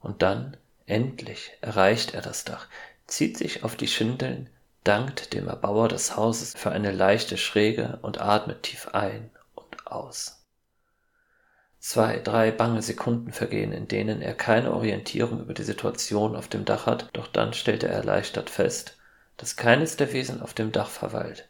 Und 0.00 0.22
dann, 0.22 0.56
endlich, 0.86 1.52
erreicht 1.60 2.14
er 2.14 2.22
das 2.22 2.44
Dach, 2.44 2.66
zieht 3.06 3.36
sich 3.36 3.62
auf 3.62 3.76
die 3.76 3.88
Schindeln, 3.88 4.48
dankt 4.84 5.34
dem 5.34 5.48
Erbauer 5.48 5.88
des 5.88 6.16
Hauses 6.16 6.54
für 6.56 6.70
eine 6.70 6.92
leichte 6.92 7.36
Schräge 7.36 7.98
und 8.02 8.20
atmet 8.20 8.62
tief 8.62 8.88
ein 8.92 9.30
und 9.54 9.86
aus. 9.86 10.42
Zwei, 11.78 12.18
drei 12.18 12.50
bange 12.50 12.80
Sekunden 12.80 13.32
vergehen, 13.32 13.72
in 13.72 13.88
denen 13.88 14.22
er 14.22 14.34
keine 14.34 14.72
Orientierung 14.72 15.40
über 15.40 15.52
die 15.52 15.64
Situation 15.64 16.34
auf 16.34 16.48
dem 16.48 16.64
Dach 16.64 16.86
hat, 16.86 17.10
doch 17.12 17.26
dann 17.26 17.52
stellt 17.52 17.82
er 17.82 17.90
erleichtert 17.90 18.48
fest, 18.48 18.96
dass 19.36 19.56
keines 19.56 19.96
der 19.96 20.12
Wesen 20.14 20.40
auf 20.40 20.54
dem 20.54 20.72
Dach 20.72 20.88
verweilt. 20.88 21.48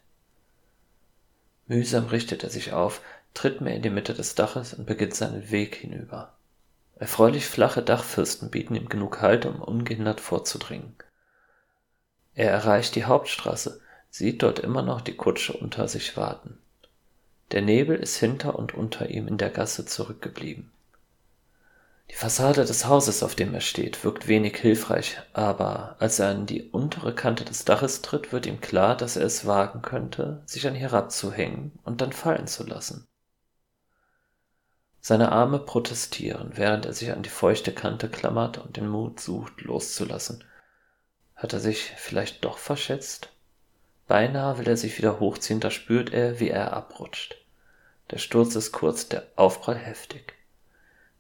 Mühsam 1.66 2.06
richtet 2.06 2.44
er 2.44 2.50
sich 2.50 2.73
auf, 2.73 3.00
tritt 3.33 3.61
mehr 3.61 3.75
in 3.75 3.83
die 3.83 3.90
Mitte 3.90 4.14
des 4.14 4.35
Daches 4.35 4.75
und 4.75 4.87
beginnt 4.87 5.14
seinen 5.14 5.50
Weg 5.50 5.76
hinüber. 5.76 6.33
Erfreulich 6.97 7.47
flache 7.47 7.83
Dachfirsten 7.83 8.50
bieten 8.50 8.75
ihm 8.75 8.88
genug 8.88 9.21
Halt, 9.21 9.47
um 9.47 9.61
ungehindert 9.61 10.21
vorzudringen. 10.21 10.94
Er 12.35 12.50
erreicht 12.50 12.94
die 12.94 13.04
Hauptstraße, 13.04 13.80
sieht 14.11 14.42
dort 14.42 14.59
immer 14.61 14.83
noch 14.83 15.00
die 15.00 15.16
Kutsche 15.16 15.52
unter 15.54 15.88
sich 15.88 16.16
warten. 16.16 16.59
Der 17.50 17.62
Nebel 17.62 17.97
ist 17.97 18.16
hinter 18.16 18.59
und 18.59 18.75
unter 18.75 19.11
ihm 19.11 19.28
in 19.28 19.38
der 19.38 19.50
Gasse 19.50 19.87
zurückgeblieben. 19.87 20.71
Die 22.11 22.14
Fassade 22.14 22.64
des 22.64 22.87
Hauses, 22.87 23.23
auf 23.23 23.34
dem 23.34 23.54
er 23.54 23.61
steht, 23.61 24.04
wirkt 24.04 24.28
wenig 24.28 24.56
hilfreich, 24.56 25.20
aber 25.32 25.96
als 25.99 26.18
er 26.18 26.28
an 26.28 26.46
die 26.46 26.70
untere 26.70 27.14
Kante 27.14 27.44
des 27.44 27.64
Daches 27.64 28.02
tritt, 28.02 28.32
wird 28.32 28.46
ihm 28.46 28.61
klar, 28.61 28.96
dass 28.96 29.16
er 29.16 29.25
es 29.25 29.46
wagen 29.46 29.82
könnte, 29.82 30.42
sich 30.46 30.66
an 30.66 30.75
herabzuhängen 30.75 31.73
und 31.82 32.00
dann 32.00 32.12
fallen 32.12 32.46
zu 32.46 32.64
lassen. 32.64 33.06
Seine 35.00 35.32
Arme 35.32 35.58
protestieren, 35.58 36.52
während 36.54 36.87
er 36.87 36.92
sich 36.92 37.11
an 37.12 37.23
die 37.23 37.30
feuchte 37.30 37.73
Kante 37.73 38.08
klammert 38.08 38.58
und 38.58 38.76
den 38.76 38.88
Mut 38.88 39.20
sucht, 39.20 39.61
loszulassen. 39.61 40.44
Hat 41.34 41.52
er 41.52 41.61
sich 41.61 41.92
vielleicht 41.96 42.44
doch 42.44 42.58
verschätzt? 42.58 43.30
Beinahe 44.06 44.58
will 44.58 44.68
er 44.68 44.76
sich 44.76 44.96
wieder 44.99 45.20
hochziehen, 45.20 45.61
da 45.61 45.70
spürt 45.70 46.12
er, 46.12 46.38
wie 46.40 46.49
er 46.50 46.73
abrutscht. 46.73 47.37
Der 48.11 48.18
Sturz 48.18 48.54
ist 48.54 48.73
kurz, 48.73 49.08
der 49.08 49.26
Aufprall 49.37 49.76
heftig. 49.76 50.34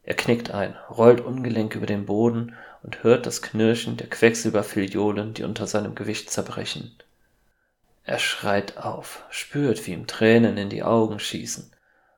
Er 0.04 0.14
knickt 0.14 0.50
ein, 0.50 0.76
rollt 0.90 1.20
ungelenk 1.20 1.74
über 1.74 1.86
den 1.86 2.04
Boden 2.04 2.54
und 2.82 3.02
hört 3.02 3.24
das 3.24 3.40
Knirschen 3.40 3.96
der 3.96 4.08
Quecksilberfiliolen, 4.08 5.32
die 5.32 5.44
unter 5.44 5.66
seinem 5.66 5.94
Gewicht 5.94 6.30
zerbrechen. 6.30 6.94
Er 8.04 8.18
schreit 8.18 8.76
auf, 8.76 9.22
spürt, 9.30 9.86
wie 9.86 9.92
ihm 9.92 10.06
Tränen 10.06 10.58
in 10.58 10.68
die 10.68 10.82
Augen 10.82 11.18
schießen. 11.18 11.70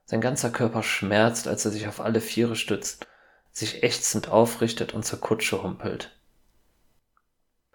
Sein 0.04 0.20
ganzer 0.20 0.50
Körper 0.50 0.82
schmerzt, 0.82 1.46
als 1.46 1.64
er 1.64 1.70
sich 1.70 1.86
auf 1.86 2.00
alle 2.00 2.20
Viere 2.20 2.56
stützt, 2.56 3.06
sich 3.52 3.84
ächzend 3.84 4.28
aufrichtet 4.28 4.92
und 4.92 5.04
zur 5.04 5.20
Kutsche 5.20 5.62
humpelt. 5.62 6.10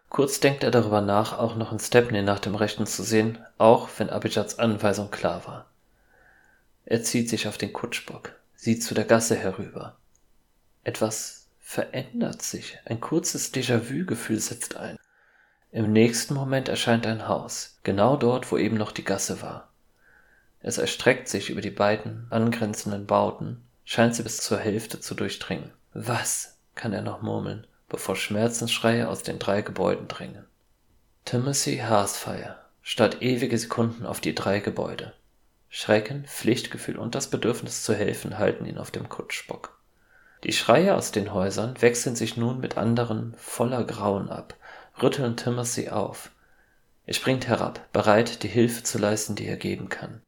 Kurz 0.10 0.42
denkt 0.42 0.66
er 0.66 0.72
darüber 0.72 1.00
nach, 1.00 1.40
auch 1.40 1.56
noch 1.56 1.72
in 1.72 1.80
Stepney 1.80 2.22
nach 2.22 2.40
dem 2.40 2.56
Rechten 2.56 2.86
zu 2.86 3.02
sehen, 3.02 3.38
auch 3.58 3.88
wenn 3.98 4.10
Abijats 4.10 4.60
Anweisung 4.60 5.10
klar 5.10 5.48
war. 5.48 5.68
Er 6.84 7.02
zieht 7.02 7.30
sich 7.30 7.48
auf 7.48 7.58
den 7.58 7.72
Kutschbock, 7.72 8.34
sieht 8.56 8.84
zu 8.84 8.94
der 8.94 9.06
Gasse 9.06 9.38
herüber. 9.38 9.96
Etwas 10.84 11.48
verändert 11.60 12.42
sich, 12.42 12.78
ein 12.86 13.00
kurzes 13.00 13.54
Déjà-vu-Gefühl 13.54 14.40
setzt 14.40 14.76
ein. 14.76 14.98
Im 15.72 15.94
nächsten 15.94 16.34
Moment 16.34 16.68
erscheint 16.68 17.08
ein 17.08 17.28
Haus, 17.28 17.80
genau 17.84 18.18
dort, 18.18 18.52
wo 18.52 18.58
eben 18.58 18.78
noch 18.78 18.92
die 18.92 19.04
Gasse 19.04 19.42
war. 19.42 19.70
Es 20.62 20.78
erstreckt 20.78 21.28
sich 21.28 21.50
über 21.50 21.62
die 21.62 21.72
beiden 21.72 22.28
angrenzenden 22.30 23.06
Bauten, 23.06 23.64
scheint 23.86 24.16
sie 24.16 24.24
bis 24.24 24.38
zur 24.38 24.60
Hälfte 24.60 25.00
zu 25.00 25.16
durchdringen. 25.16 25.72
Was? 25.94 26.58
kann 26.76 26.94
er 26.94 27.02
noch 27.02 27.22
murmeln 27.22 27.68
bevor 27.92 28.16
Schmerzensschreie 28.16 29.08
aus 29.08 29.22
den 29.22 29.38
drei 29.38 29.62
Gebäuden 29.62 30.08
dringen. 30.08 30.46
Timothy 31.26 31.76
Hearthfire 31.78 32.56
starrt 32.82 33.22
ewige 33.22 33.58
Sekunden 33.58 34.06
auf 34.06 34.22
die 34.22 34.34
drei 34.34 34.60
Gebäude. 34.60 35.14
Schrecken, 35.70 36.26
Pflichtgefühl 36.26 36.98
und 36.98 37.16
das 37.16 37.30
Bedürfnis 37.30 37.84
zu 37.84 37.94
helfen 37.94 38.38
halten 38.40 38.66
ihn 38.66 38.78
auf 38.78 38.92
dem 38.92 39.10
Kutschbock. 39.10 39.78
Die 40.44 40.54
Schreie 40.54 40.96
aus 40.96 41.12
den 41.12 41.34
Häusern 41.34 41.80
wechseln 41.82 42.16
sich 42.16 42.36
nun 42.36 42.60
mit 42.60 42.78
anderen 42.78 43.36
voller 43.38 43.84
Grauen 43.84 44.30
ab, 44.30 44.56
rütteln 45.02 45.38
Timothy 45.38 45.90
auf. 45.90 46.32
Er 47.06 47.14
springt 47.14 47.48
herab, 47.48 47.92
bereit, 47.94 48.42
die 48.42 48.48
Hilfe 48.48 48.84
zu 48.84 48.98
leisten, 48.98 49.36
die 49.36 49.46
er 49.46 49.58
geben 49.58 49.90
kann. 49.90 50.22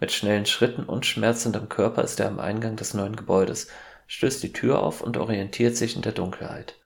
Mit 0.00 0.12
schnellen 0.12 0.46
Schritten 0.46 0.84
und 0.84 1.04
schmerzendem 1.04 1.68
Körper 1.68 2.04
ist 2.04 2.20
er 2.20 2.28
am 2.28 2.38
Eingang 2.38 2.76
des 2.76 2.94
neuen 2.94 3.16
Gebäudes, 3.16 3.68
stößt 4.06 4.42
die 4.42 4.52
Tür 4.52 4.82
auf 4.82 5.00
und 5.02 5.16
orientiert 5.16 5.76
sich 5.76 5.96
in 5.96 6.02
der 6.02 6.12
Dunkelheit. 6.12 6.76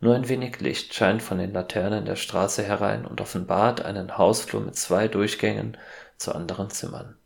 Nur 0.00 0.14
ein 0.14 0.28
wenig 0.28 0.58
Licht 0.60 0.94
scheint 0.94 1.22
von 1.22 1.38
den 1.38 1.52
Laternen 1.52 2.06
der 2.06 2.16
Straße 2.16 2.62
herein 2.62 3.04
und 3.04 3.20
offenbart 3.20 3.84
einen 3.84 4.16
Hausflur 4.16 4.62
mit 4.62 4.74
zwei 4.74 5.06
Durchgängen 5.06 5.76
zu 6.16 6.34
anderen 6.34 6.70
Zimmern. 6.70 7.16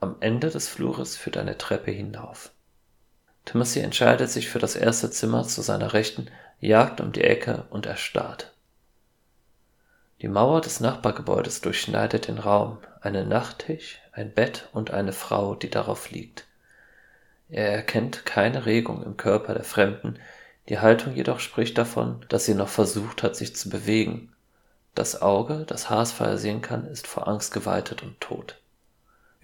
Am 0.00 0.16
Ende 0.20 0.48
des 0.48 0.68
Flures 0.68 1.16
führt 1.16 1.36
eine 1.36 1.58
Treppe 1.58 1.90
hinauf. 1.90 2.53
Timothy 3.44 3.80
entscheidet 3.80 4.30
sich 4.30 4.48
für 4.48 4.58
das 4.58 4.76
erste 4.76 5.10
Zimmer 5.10 5.44
zu 5.44 5.62
seiner 5.62 5.92
Rechten, 5.92 6.28
jagt 6.60 7.00
um 7.00 7.12
die 7.12 7.22
Ecke 7.24 7.64
und 7.70 7.86
erstarrt. 7.86 8.52
Die 10.22 10.28
Mauer 10.28 10.60
des 10.60 10.80
Nachbargebäudes 10.80 11.60
durchschneidet 11.60 12.28
den 12.28 12.38
Raum, 12.38 12.78
einen 13.02 13.28
Nachttisch, 13.28 14.00
ein 14.12 14.32
Bett 14.32 14.68
und 14.72 14.90
eine 14.90 15.12
Frau, 15.12 15.54
die 15.54 15.68
darauf 15.68 16.10
liegt. 16.10 16.46
Er 17.50 17.70
erkennt 17.70 18.24
keine 18.24 18.64
Regung 18.64 19.02
im 19.02 19.16
Körper 19.16 19.54
der 19.54 19.64
Fremden, 19.64 20.18
die 20.70 20.78
Haltung 20.78 21.14
jedoch 21.14 21.40
spricht 21.40 21.76
davon, 21.76 22.24
dass 22.30 22.46
sie 22.46 22.54
noch 22.54 22.68
versucht 22.68 23.22
hat, 23.22 23.36
sich 23.36 23.54
zu 23.54 23.68
bewegen. 23.68 24.32
Das 24.94 25.20
Auge, 25.20 25.64
das 25.66 25.90
Haasfeier 25.90 26.38
sehen 26.38 26.62
kann, 26.62 26.86
ist 26.86 27.06
vor 27.06 27.28
Angst 27.28 27.52
geweitet 27.52 28.02
und 28.02 28.18
tot. 28.20 28.58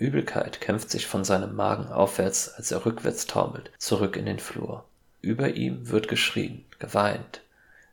Übelkeit 0.01 0.63
kämpft 0.63 0.91
sich 0.91 1.07
von 1.07 1.25
seinem 1.25 1.55
Magen 1.55 1.93
aufwärts, 1.93 2.49
als 2.55 2.71
er 2.71 2.87
rückwärts 2.87 3.27
taumelt, 3.27 3.71
zurück 3.77 4.17
in 4.17 4.25
den 4.25 4.39
Flur. 4.39 4.89
Über 5.21 5.51
ihm 5.51 5.91
wird 5.91 6.09
geschrien, 6.09 6.65
geweint. 6.79 7.43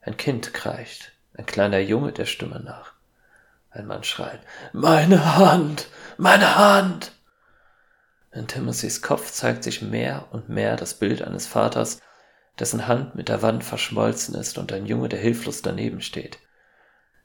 Ein 0.01 0.15
Kind 0.15 0.53
kreicht, 0.53 1.11
ein 1.33 1.45
kleiner 1.45 1.79
Junge 1.79 2.13
der 2.13 2.25
Stimme 2.25 2.61
nach. 2.61 2.93
Ein 3.71 3.87
Mann 3.87 4.05
schreit, 4.05 4.39
meine 4.71 5.35
Hand, 5.35 5.89
meine 6.17 6.55
Hand! 6.55 7.11
In 8.31 8.47
Timothys 8.47 9.01
Kopf 9.01 9.29
zeigt 9.33 9.65
sich 9.65 9.81
mehr 9.81 10.27
und 10.31 10.47
mehr 10.47 10.77
das 10.77 10.93
Bild 10.93 11.21
eines 11.21 11.45
Vaters, 11.45 11.99
dessen 12.57 12.87
Hand 12.87 13.15
mit 13.15 13.27
der 13.27 13.41
Wand 13.41 13.65
verschmolzen 13.65 14.33
ist 14.35 14.57
und 14.57 14.71
ein 14.71 14.85
Junge, 14.85 15.09
der 15.09 15.19
hilflos 15.19 15.61
daneben 15.61 15.99
steht. 15.99 16.39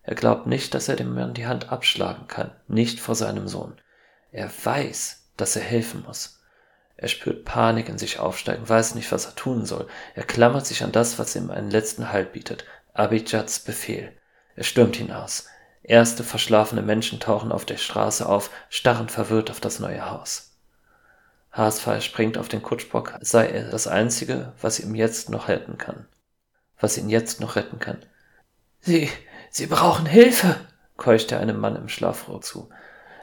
Er 0.02 0.16
glaubt 0.16 0.48
nicht, 0.48 0.74
dass 0.74 0.88
er 0.88 0.96
dem 0.96 1.14
Mann 1.14 1.34
die 1.34 1.46
Hand 1.46 1.70
abschlagen 1.70 2.26
kann, 2.26 2.50
nicht 2.66 2.98
vor 2.98 3.14
seinem 3.14 3.46
Sohn. 3.46 3.76
Er 4.32 4.50
weiß, 4.64 5.28
dass 5.36 5.56
er 5.56 5.62
helfen 5.62 6.02
muss. 6.06 6.40
Er 6.96 7.08
spürt 7.08 7.44
Panik 7.44 7.88
in 7.88 7.98
sich 7.98 8.18
aufsteigen, 8.18 8.68
weiß 8.68 8.94
nicht, 8.94 9.12
was 9.12 9.26
er 9.26 9.34
tun 9.34 9.66
soll. 9.66 9.88
Er 10.14 10.24
klammert 10.24 10.66
sich 10.66 10.82
an 10.82 10.92
das, 10.92 11.18
was 11.18 11.36
ihm 11.36 11.50
einen 11.50 11.70
letzten 11.70 12.12
Halt 12.12 12.32
bietet. 12.32 12.64
Abidjads 12.94 13.60
Befehl. 13.60 14.12
Er 14.56 14.64
stürmt 14.64 14.96
hinaus. 14.96 15.46
Erste 15.82 16.24
verschlafene 16.24 16.82
Menschen 16.82 17.20
tauchen 17.20 17.52
auf 17.52 17.64
der 17.64 17.76
Straße 17.76 18.26
auf, 18.26 18.50
starren 18.68 19.08
verwirrt 19.08 19.50
auf 19.50 19.60
das 19.60 19.80
neue 19.80 20.10
Haus. 20.10 20.52
Haasfall 21.50 22.00
springt 22.00 22.38
auf 22.38 22.48
den 22.48 22.62
Kutschbock, 22.62 23.18
sei 23.20 23.48
er 23.48 23.70
das 23.70 23.86
Einzige, 23.86 24.52
was 24.60 24.80
ihm 24.80 24.94
jetzt 24.94 25.28
noch 25.28 25.48
retten 25.48 25.76
kann. 25.76 26.06
Was 26.78 26.96
ihn 26.96 27.10
jetzt 27.10 27.40
noch 27.40 27.56
retten 27.56 27.78
kann. 27.78 27.98
Sie, 28.80 29.10
Sie 29.50 29.66
brauchen 29.66 30.06
Hilfe, 30.06 30.56
keuchte 30.96 31.38
einem 31.38 31.58
Mann 31.58 31.76
im 31.76 31.88
Schlafrohr 31.88 32.40
zu 32.40 32.70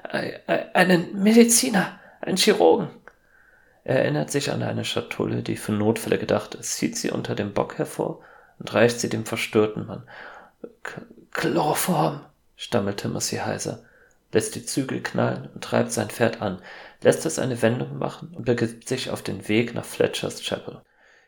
einen 0.03 1.22
Mediziner, 1.22 2.00
einen 2.22 2.38
Chirurgen. 2.38 2.89
Er 3.84 4.03
erinnert 4.03 4.32
sich 4.32 4.51
an 4.51 4.62
eine 4.62 4.86
Schatulle, 4.86 5.41
die 5.41 5.56
für 5.56 5.72
Notfälle 5.72 6.20
gedacht 6.20 6.56
ist, 6.56 6.75
zieht 6.75 6.98
sie 6.98 7.12
unter 7.12 7.36
dem 7.36 7.53
Bock 7.53 7.77
hervor 7.77 8.22
und 8.60 8.74
reicht 8.74 9.00
sie 9.00 9.10
dem 9.10 9.25
verstörten 9.25 9.88
Mann. 9.88 10.03
Chloroform, 11.32 12.22
stammelt 12.56 12.98
Timothy 12.98 13.38
heiser, 13.38 13.84
lässt 14.32 14.56
die 14.56 14.65
Zügel 14.65 15.01
knallen 15.01 15.50
und 15.53 15.63
treibt 15.63 15.91
sein 15.91 16.10
Pferd 16.10 16.41
an, 16.41 16.62
lässt 17.01 17.25
es 17.25 17.39
eine 17.39 17.62
Wendung 17.62 17.98
machen 17.98 18.34
und 18.36 18.46
begibt 18.46 18.88
sich 18.88 19.10
auf 19.10 19.22
den 19.22 19.48
Weg 19.48 19.74
nach 19.74 19.86
Fletcher's 19.86 20.41
Chapel. 20.41 20.82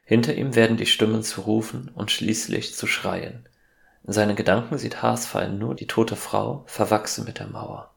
Hinter 0.03 0.33
ihm 0.33 0.55
werden 0.55 0.77
die 0.77 0.85
Stimmen 0.85 1.23
zu 1.23 1.41
rufen 1.41 1.89
und 1.95 2.11
schließlich 2.11 2.75
zu 2.75 2.85
schreien. 2.85 3.47
In 4.05 4.13
seinen 4.13 4.35
Gedanken 4.35 4.77
sieht 4.77 5.01
Haasfein 5.01 5.57
nur 5.57 5.75
die 5.75 5.87
tote 5.87 6.15
Frau, 6.15 6.63
verwachsen 6.65 7.23
mit 7.23 7.39
der 7.39 7.47
Mauer. 7.47 7.90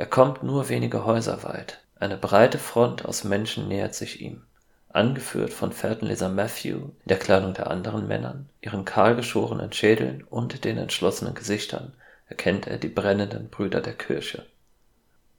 Er 0.00 0.06
kommt 0.06 0.42
nur 0.42 0.70
wenige 0.70 1.04
Häuser 1.04 1.42
weit. 1.42 1.82
Eine 1.96 2.16
breite 2.16 2.56
Front 2.56 3.04
aus 3.04 3.22
Menschen 3.22 3.68
nähert 3.68 3.94
sich 3.94 4.22
ihm. 4.22 4.44
Angeführt 4.88 5.52
von 5.52 5.72
Fährtenleser 5.72 6.30
Matthew 6.30 6.76
in 6.78 6.94
der 7.04 7.18
Kleidung 7.18 7.52
der 7.52 7.70
anderen 7.70 8.08
Männern, 8.08 8.48
ihren 8.62 8.86
kahlgeschorenen 8.86 9.74
Schädeln 9.74 10.24
und 10.24 10.64
den 10.64 10.78
entschlossenen 10.78 11.34
Gesichtern, 11.34 11.92
erkennt 12.30 12.66
er 12.66 12.78
die 12.78 12.88
brennenden 12.88 13.50
Brüder 13.50 13.82
der 13.82 13.92
Kirche. 13.92 14.46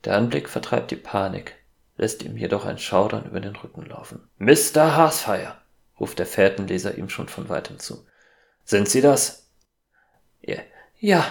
Der 0.06 0.16
Anblick 0.16 0.48
vertreibt 0.48 0.92
die 0.92 0.96
Panik, 0.96 1.56
lässt 1.98 2.22
ihm 2.22 2.38
jedoch 2.38 2.64
ein 2.64 2.78
Schaudern 2.78 3.26
über 3.26 3.40
den 3.40 3.56
Rücken 3.56 3.88
laufen. 3.88 4.30
Mr. 4.38 4.96
Haasfire, 4.96 5.56
ruft 6.00 6.20
der 6.20 6.28
Fährtenleser 6.28 7.00
ihm 7.00 7.10
schon 7.10 7.30
von 7.30 7.50
weitem 7.50 7.80
zu. 7.80 8.06
Sind 8.64 8.88
Sie 8.88 9.02
das? 9.02 9.50
Ja, 10.40 10.60
ja, 11.00 11.26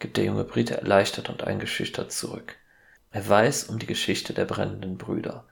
gibt 0.00 0.18
der 0.18 0.24
junge 0.24 0.44
Brite 0.44 0.76
erleichtert 0.76 1.30
und 1.30 1.44
eingeschüchtert 1.44 2.12
zurück. 2.12 2.56
Er 3.14 3.28
weiß 3.28 3.64
um 3.64 3.78
die 3.78 3.86
Geschichte 3.86 4.34
der 4.34 4.44
brennenden 4.44 4.98
Brüder. 4.98 5.44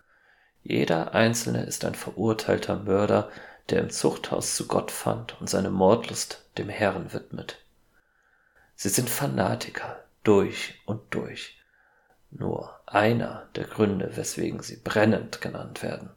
Jeder 0.64 1.14
einzelne 1.14 1.62
ist 1.62 1.84
ein 1.84 1.94
verurteilter 1.94 2.74
Mörder, 2.74 3.30
der 3.70 3.80
im 3.82 3.90
Zuchthaus 3.90 4.56
zu 4.56 4.66
Gott 4.66 4.90
fand 4.90 5.40
und 5.40 5.48
seine 5.48 5.70
Mordlust 5.70 6.44
dem 6.58 6.68
Herrn 6.68 7.12
widmet. 7.12 7.58
Sie 8.74 8.88
sind 8.88 9.08
Fanatiker 9.08 10.02
durch 10.24 10.80
und 10.86 11.02
durch. 11.14 11.56
Nur 12.32 12.80
einer 12.84 13.48
der 13.54 13.68
Gründe, 13.68 14.16
weswegen 14.16 14.60
sie 14.60 14.78
brennend 14.82 15.40
genannt 15.40 15.84
werden. 15.84 16.10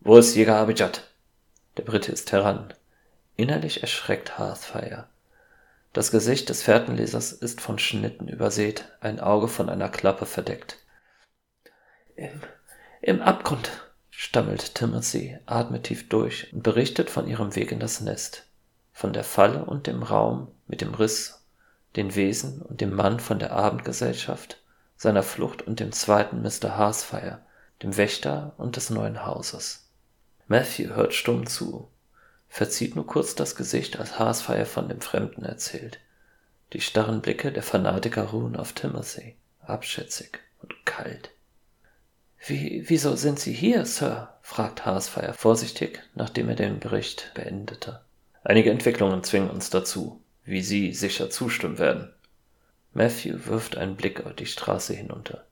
Wo 0.00 0.18
ist 0.18 0.36
Jäger 0.36 0.58
Abijad? 0.58 1.08
Der 1.78 1.84
Brite 1.84 2.12
ist 2.12 2.32
heran. 2.32 2.74
Innerlich 3.34 3.80
erschreckt 3.80 4.36
Hearthfire. 4.36 5.08
Das 5.92 6.12
Gesicht 6.12 6.48
des 6.48 6.62
Fährtenlesers 6.62 7.32
ist 7.32 7.60
von 7.60 7.78
Schnitten 7.78 8.28
übersät, 8.28 8.84
ein 9.00 9.18
Auge 9.18 9.48
von 9.48 9.68
einer 9.68 9.88
Klappe 9.88 10.24
verdeckt. 10.24 10.78
Im, 12.14 12.40
im 13.02 13.20
Abgrund, 13.20 13.70
stammelt 14.10 14.76
Timothy, 14.76 15.38
atmet 15.46 15.84
tief 15.84 16.08
durch 16.08 16.52
und 16.52 16.62
berichtet 16.62 17.10
von 17.10 17.26
ihrem 17.26 17.56
Weg 17.56 17.72
in 17.72 17.80
das 17.80 18.00
Nest, 18.00 18.46
von 18.92 19.12
der 19.12 19.24
Falle 19.24 19.64
und 19.64 19.88
dem 19.88 20.04
Raum 20.04 20.48
mit 20.68 20.80
dem 20.80 20.94
Riss, 20.94 21.44
den 21.96 22.14
Wesen 22.14 22.62
und 22.62 22.80
dem 22.80 22.94
Mann 22.94 23.18
von 23.18 23.40
der 23.40 23.52
Abendgesellschaft, 23.52 24.62
seiner 24.96 25.24
Flucht 25.24 25.62
und 25.62 25.80
dem 25.80 25.90
zweiten 25.90 26.42
Mr. 26.42 26.76
Harsfire, 26.76 27.40
dem 27.82 27.96
Wächter 27.96 28.52
und 28.58 28.76
des 28.76 28.90
neuen 28.90 29.24
Hauses. 29.26 29.88
Matthew 30.46 30.94
hört 30.94 31.14
stumm 31.14 31.46
zu, 31.46 31.90
verzieht 32.50 32.96
nur 32.96 33.06
kurz 33.06 33.34
das 33.34 33.56
Gesicht, 33.56 33.98
als 33.98 34.18
Haasfeier 34.18 34.66
von 34.66 34.88
dem 34.88 35.00
Fremden 35.00 35.44
erzählt. 35.44 36.00
Die 36.74 36.80
starren 36.80 37.22
Blicke 37.22 37.52
der 37.52 37.62
Fanatiker 37.62 38.24
ruhen 38.24 38.56
auf 38.56 38.72
Timothy, 38.72 39.36
abschätzig 39.60 40.40
und 40.60 40.74
kalt. 40.84 41.30
Wie, 42.44 42.84
wieso 42.88 43.16
sind 43.16 43.38
Sie 43.38 43.52
hier, 43.52 43.86
Sir? 43.86 44.34
fragt 44.42 44.84
Haasfeier 44.84 45.32
vorsichtig, 45.32 46.02
nachdem 46.14 46.48
er 46.48 46.56
den 46.56 46.80
Bericht 46.80 47.30
beendete. 47.34 48.00
Einige 48.42 48.70
Entwicklungen 48.70 49.22
zwingen 49.22 49.50
uns 49.50 49.70
dazu, 49.70 50.20
wie 50.44 50.62
Sie 50.62 50.92
sicher 50.92 51.30
zustimmen 51.30 51.78
werden. 51.78 52.12
Matthew 52.92 53.46
wirft 53.46 53.76
einen 53.76 53.94
Blick 53.94 54.26
auf 54.26 54.34
die 54.34 54.46
Straße 54.46 54.92
hinunter. 54.94 55.46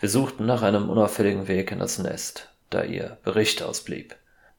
Wir 0.00 0.08
suchten 0.08 0.44
nach 0.44 0.62
einem 0.62 0.90
unauffälligen 0.90 1.46
Weg 1.46 1.70
in 1.70 1.78
das 1.78 1.98
Nest, 1.98 2.50
da 2.70 2.82
Ihr 2.82 3.18
Bericht 3.22 3.62
ausblieb. 3.62 4.16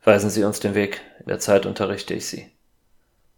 Weisen 0.08 0.30
Sie 0.30 0.46
uns 0.46 0.62
den 0.62 0.74
Weg, 0.74 1.02
in 1.20 1.26
der 1.26 1.40
Zeit 1.40 1.66
unterrichte 1.66 2.14
ich 2.14 2.28
Sie. 2.28 2.50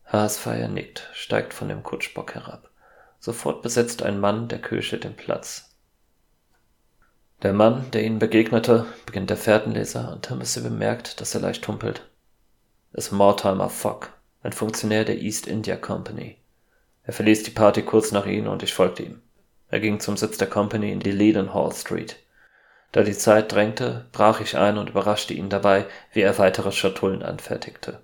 Haasfeier 0.06 0.68
nickt, 0.68 1.10
steigt 1.14 1.56
von 1.56 1.68
dem 1.68 1.82
Kutschbock 1.82 2.36
herab. 2.36 2.70
Sofort 3.20 3.64
besetzt 3.64 4.04
ein 4.04 4.20
Mann 4.20 4.50
der 4.50 4.62
Kirche 4.62 5.00
den 5.00 5.16
Platz. 5.16 5.76
Der 7.42 7.54
Mann, 7.54 7.90
der 7.90 8.04
ihnen 8.04 8.20
begegnete, 8.20 8.86
beginnt 9.08 9.32
der 9.32 9.38
Fährtenleser 9.38 10.12
und 10.12 10.28
Timothy 10.28 10.62
bemerkt, 10.62 11.20
dass 11.20 11.34
er 11.34 11.42
leicht 11.42 11.68
humpelt. 11.68 12.08
ist 12.94 13.12
Mortimer 13.12 13.72
Fogg, 13.72 14.10
ein 14.44 14.54
Funktionär 14.54 15.06
der 15.06 15.20
East 15.20 15.48
India 15.48 15.76
Company. 15.76 16.38
Er 17.02 17.14
verließ 17.14 17.42
die 17.42 17.50
Party 17.50 17.82
kurz 17.82 18.12
nach 18.12 18.28
ihnen 18.28 18.48
und 18.48 18.62
ich 18.62 18.76
folgte 18.76 19.02
ihm. 19.02 19.24
Er 19.70 19.80
ging 19.80 20.00
zum 20.00 20.18
Sitz 20.18 20.38
der 20.38 20.48
Company 20.48 20.92
in 20.92 21.00
die 21.00 21.14
Leadenhall 21.14 21.74
Street. 21.74 22.18
Da 22.92 23.04
die 23.04 23.18
Zeit 23.18 23.52
drängte, 23.52 24.08
brach 24.12 24.42
ich 24.42 24.58
ein 24.58 24.78
und 24.78 24.90
überraschte 24.90 25.34
ihn 25.34 25.50
dabei, 25.50 25.86
wie 26.12 26.22
er 26.22 26.38
weitere 26.40 26.72
Schatullen 26.72 27.22
anfertigte. 27.22 28.00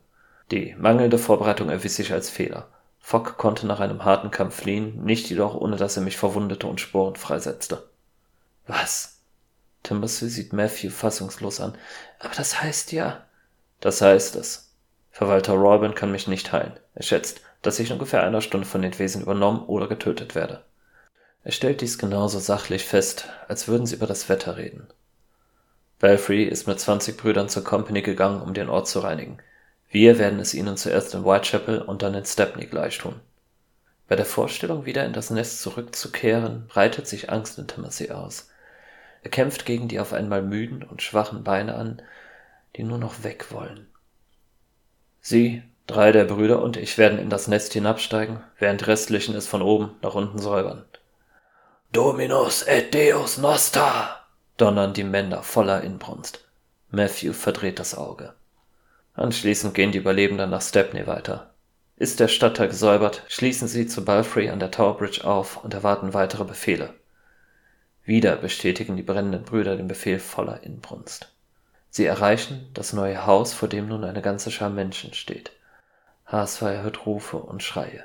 Die 0.51 0.75
mangelnde 0.77 1.17
Vorbereitung 1.17 1.69
erwies 1.69 1.95
sich 1.95 2.13
als 2.13 2.29
Fehler. 2.29 2.67
Fogg 2.99 3.37
konnte 3.37 3.65
nach 3.67 3.79
einem 3.79 4.05
harten 4.05 4.31
Kampf 4.31 4.55
fliehen, 4.55 5.03
nicht 5.03 5.29
jedoch 5.29 5.55
ohne 5.55 5.75
dass 5.75 5.97
er 5.97 6.03
mich 6.03 6.17
verwundete 6.17 6.67
und 6.67 6.81
Sporen 6.81 7.15
freisetzte. 7.15 7.83
Was? 8.67 9.19
Timothy 9.83 10.29
sieht 10.29 10.53
Matthew 10.53 10.89
fassungslos 10.89 11.59
an. 11.59 11.75
Aber 12.19 12.33
das 12.35 12.61
heißt 12.61 12.91
ja. 12.91 13.23
Das 13.79 14.01
heißt 14.01 14.35
es. 14.35 14.71
Verwalter 15.11 15.53
Robin 15.53 15.95
kann 15.95 16.11
mich 16.11 16.27
nicht 16.27 16.51
heilen. 16.51 16.79
Er 16.95 17.03
schätzt, 17.03 17.41
dass 17.61 17.79
ich 17.79 17.89
in 17.89 17.93
ungefähr 17.93 18.23
einer 18.23 18.41
Stunde 18.41 18.67
von 18.67 18.81
den 18.81 18.97
Wesen 18.97 19.21
übernommen 19.21 19.63
oder 19.65 19.87
getötet 19.87 20.35
werde. 20.35 20.63
Er 21.45 21.51
stellt 21.51 21.81
dies 21.81 21.99
genauso 21.99 22.39
sachlich 22.39 22.85
fest, 22.85 23.29
als 23.47 23.67
würden 23.67 23.85
sie 23.85 23.95
über 23.95 24.07
das 24.07 24.29
Wetter 24.29 24.57
reden. 24.57 24.87
Belfry 25.99 26.43
ist 26.43 26.67
mit 26.67 26.79
20 26.79 27.17
Brüdern 27.17 27.49
zur 27.49 27.63
Company 27.63 28.01
gegangen, 28.01 28.41
um 28.41 28.55
den 28.55 28.67
Ort 28.67 28.87
zu 28.87 28.99
reinigen. 28.99 29.37
Wir 29.87 30.17
werden 30.17 30.39
es 30.39 30.55
ihnen 30.55 30.75
zuerst 30.75 31.13
in 31.13 31.23
Whitechapel 31.23 31.83
und 31.83 32.01
dann 32.01 32.15
in 32.15 32.25
Stepney 32.25 32.65
gleich 32.65 32.97
tun. 32.97 33.21
Bei 34.07 34.15
der 34.15 34.25
Vorstellung, 34.25 34.87
wieder 34.87 35.05
in 35.05 35.13
das 35.13 35.29
Nest 35.29 35.61
zurückzukehren, 35.61 36.65
breitet 36.67 37.07
sich 37.07 37.29
Angst 37.29 37.59
in 37.59 37.67
Timothy 37.67 38.09
aus. 38.09 38.49
Er 39.21 39.29
kämpft 39.29 39.67
gegen 39.67 39.87
die 39.87 39.99
auf 39.99 40.13
einmal 40.13 40.41
müden 40.41 40.81
und 40.81 41.03
schwachen 41.03 41.43
Beine 41.43 41.75
an, 41.75 42.01
die 42.75 42.83
nur 42.83 42.97
noch 42.97 43.23
weg 43.23 43.51
wollen. 43.51 43.85
Sie, 45.21 45.61
drei 45.85 46.11
der 46.11 46.25
Brüder 46.25 46.63
und 46.63 46.75
ich 46.75 46.97
werden 46.97 47.19
in 47.19 47.29
das 47.29 47.47
Nest 47.47 47.73
hinabsteigen, 47.73 48.39
während 48.57 48.87
restlichen 48.87 49.35
es 49.35 49.45
von 49.45 49.61
oben 49.61 49.91
nach 50.01 50.15
unten 50.15 50.39
säubern. 50.39 50.85
Dominus 51.95 52.63
et 52.63 52.93
Deus 52.93 53.37
Noster, 53.37 54.19
donnern 54.57 54.93
die 54.93 55.05
Männer 55.05 55.43
voller 55.43 55.79
Inbrunst. 55.81 56.43
Matthew 56.91 57.31
verdreht 57.31 57.79
das 57.79 57.95
Auge. 57.95 58.33
Anschließend 59.13 59.73
gehen 59.73 59.93
die 59.93 59.99
Überlebenden 59.99 60.49
nach 60.49 60.61
Stepney 60.61 61.07
weiter. 61.07 61.53
Ist 61.95 62.19
der 62.19 62.27
Stadtteil 62.27 62.67
gesäubert, 62.67 63.23
schließen 63.29 63.69
sie 63.69 63.87
zu 63.87 64.03
Balfrey 64.03 64.49
an 64.49 64.59
der 64.59 64.71
Tower 64.71 64.97
Bridge 64.97 65.23
auf 65.23 65.63
und 65.63 65.73
erwarten 65.73 66.13
weitere 66.13 66.43
Befehle. 66.43 66.93
Wieder 68.03 68.35
bestätigen 68.35 68.97
die 68.97 69.03
brennenden 69.03 69.43
Brüder 69.43 69.77
den 69.77 69.87
Befehl 69.87 70.19
voller 70.19 70.63
Inbrunst. 70.63 71.31
Sie 71.89 72.03
erreichen 72.03 72.69
das 72.73 72.91
neue 72.91 73.25
Haus, 73.25 73.53
vor 73.53 73.69
dem 73.69 73.87
nun 73.87 74.03
eine 74.03 74.21
ganze 74.21 74.51
Schar 74.51 74.69
Menschen 74.69 75.13
steht. 75.13 75.53
Haasfeier 76.25 76.83
hört 76.83 77.05
Rufe 77.05 77.37
und 77.37 77.63
Schreie. 77.63 78.03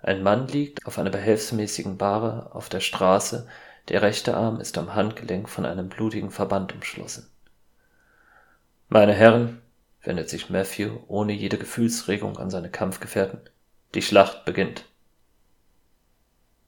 Ein 0.00 0.22
Mann 0.22 0.46
liegt 0.48 0.86
auf 0.86 0.98
einer 0.98 1.10
behelfsmäßigen 1.10 1.98
Bahre 1.98 2.54
auf 2.54 2.68
der 2.68 2.80
Straße, 2.80 3.48
der 3.88 4.02
rechte 4.02 4.36
Arm 4.36 4.60
ist 4.60 4.78
am 4.78 4.94
Handgelenk 4.94 5.48
von 5.48 5.66
einem 5.66 5.88
blutigen 5.88 6.30
Verband 6.30 6.72
umschlossen. 6.74 7.28
Meine 8.88 9.12
Herren, 9.12 9.60
wendet 10.02 10.28
sich 10.28 10.50
Matthew 10.50 10.98
ohne 11.08 11.32
jede 11.32 11.58
Gefühlsregung 11.58 12.38
an 12.38 12.50
seine 12.50 12.70
Kampfgefährten, 12.70 13.40
die 13.94 14.02
Schlacht 14.02 14.44
beginnt. 14.44 14.87